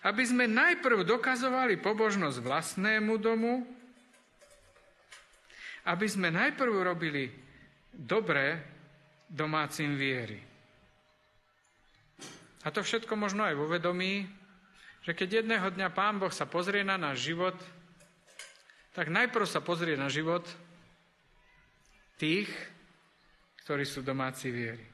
Aby 0.09 0.25
sme 0.27 0.51
najprv 0.51 1.07
dokazovali 1.07 1.79
pobožnosť 1.79 2.39
vlastnému 2.43 3.15
domu, 3.21 3.63
aby 5.87 6.07
sme 6.09 6.35
najprv 6.35 6.75
robili 6.83 7.31
dobré 7.93 8.59
domácim 9.29 9.95
viery. 9.95 10.48
A 12.69 12.75
to 12.75 12.85
všetko 12.85 13.17
možno 13.17 13.49
aj 13.49 13.57
vo 13.57 13.65
vedomí, 13.65 14.29
že 15.01 15.17
keď 15.17 15.41
jedného 15.41 15.73
dňa 15.73 15.89
Pán 15.89 16.21
Boh 16.21 16.29
sa 16.29 16.45
pozrie 16.45 16.85
na 16.85 17.01
náš 17.01 17.25
život, 17.25 17.57
tak 18.93 19.09
najprv 19.09 19.49
sa 19.49 19.65
pozrie 19.65 19.97
na 19.97 20.13
život 20.13 20.45
tých, 22.21 22.53
ktorí 23.65 23.89
sú 23.89 24.05
domáci 24.05 24.53
viery. 24.53 24.85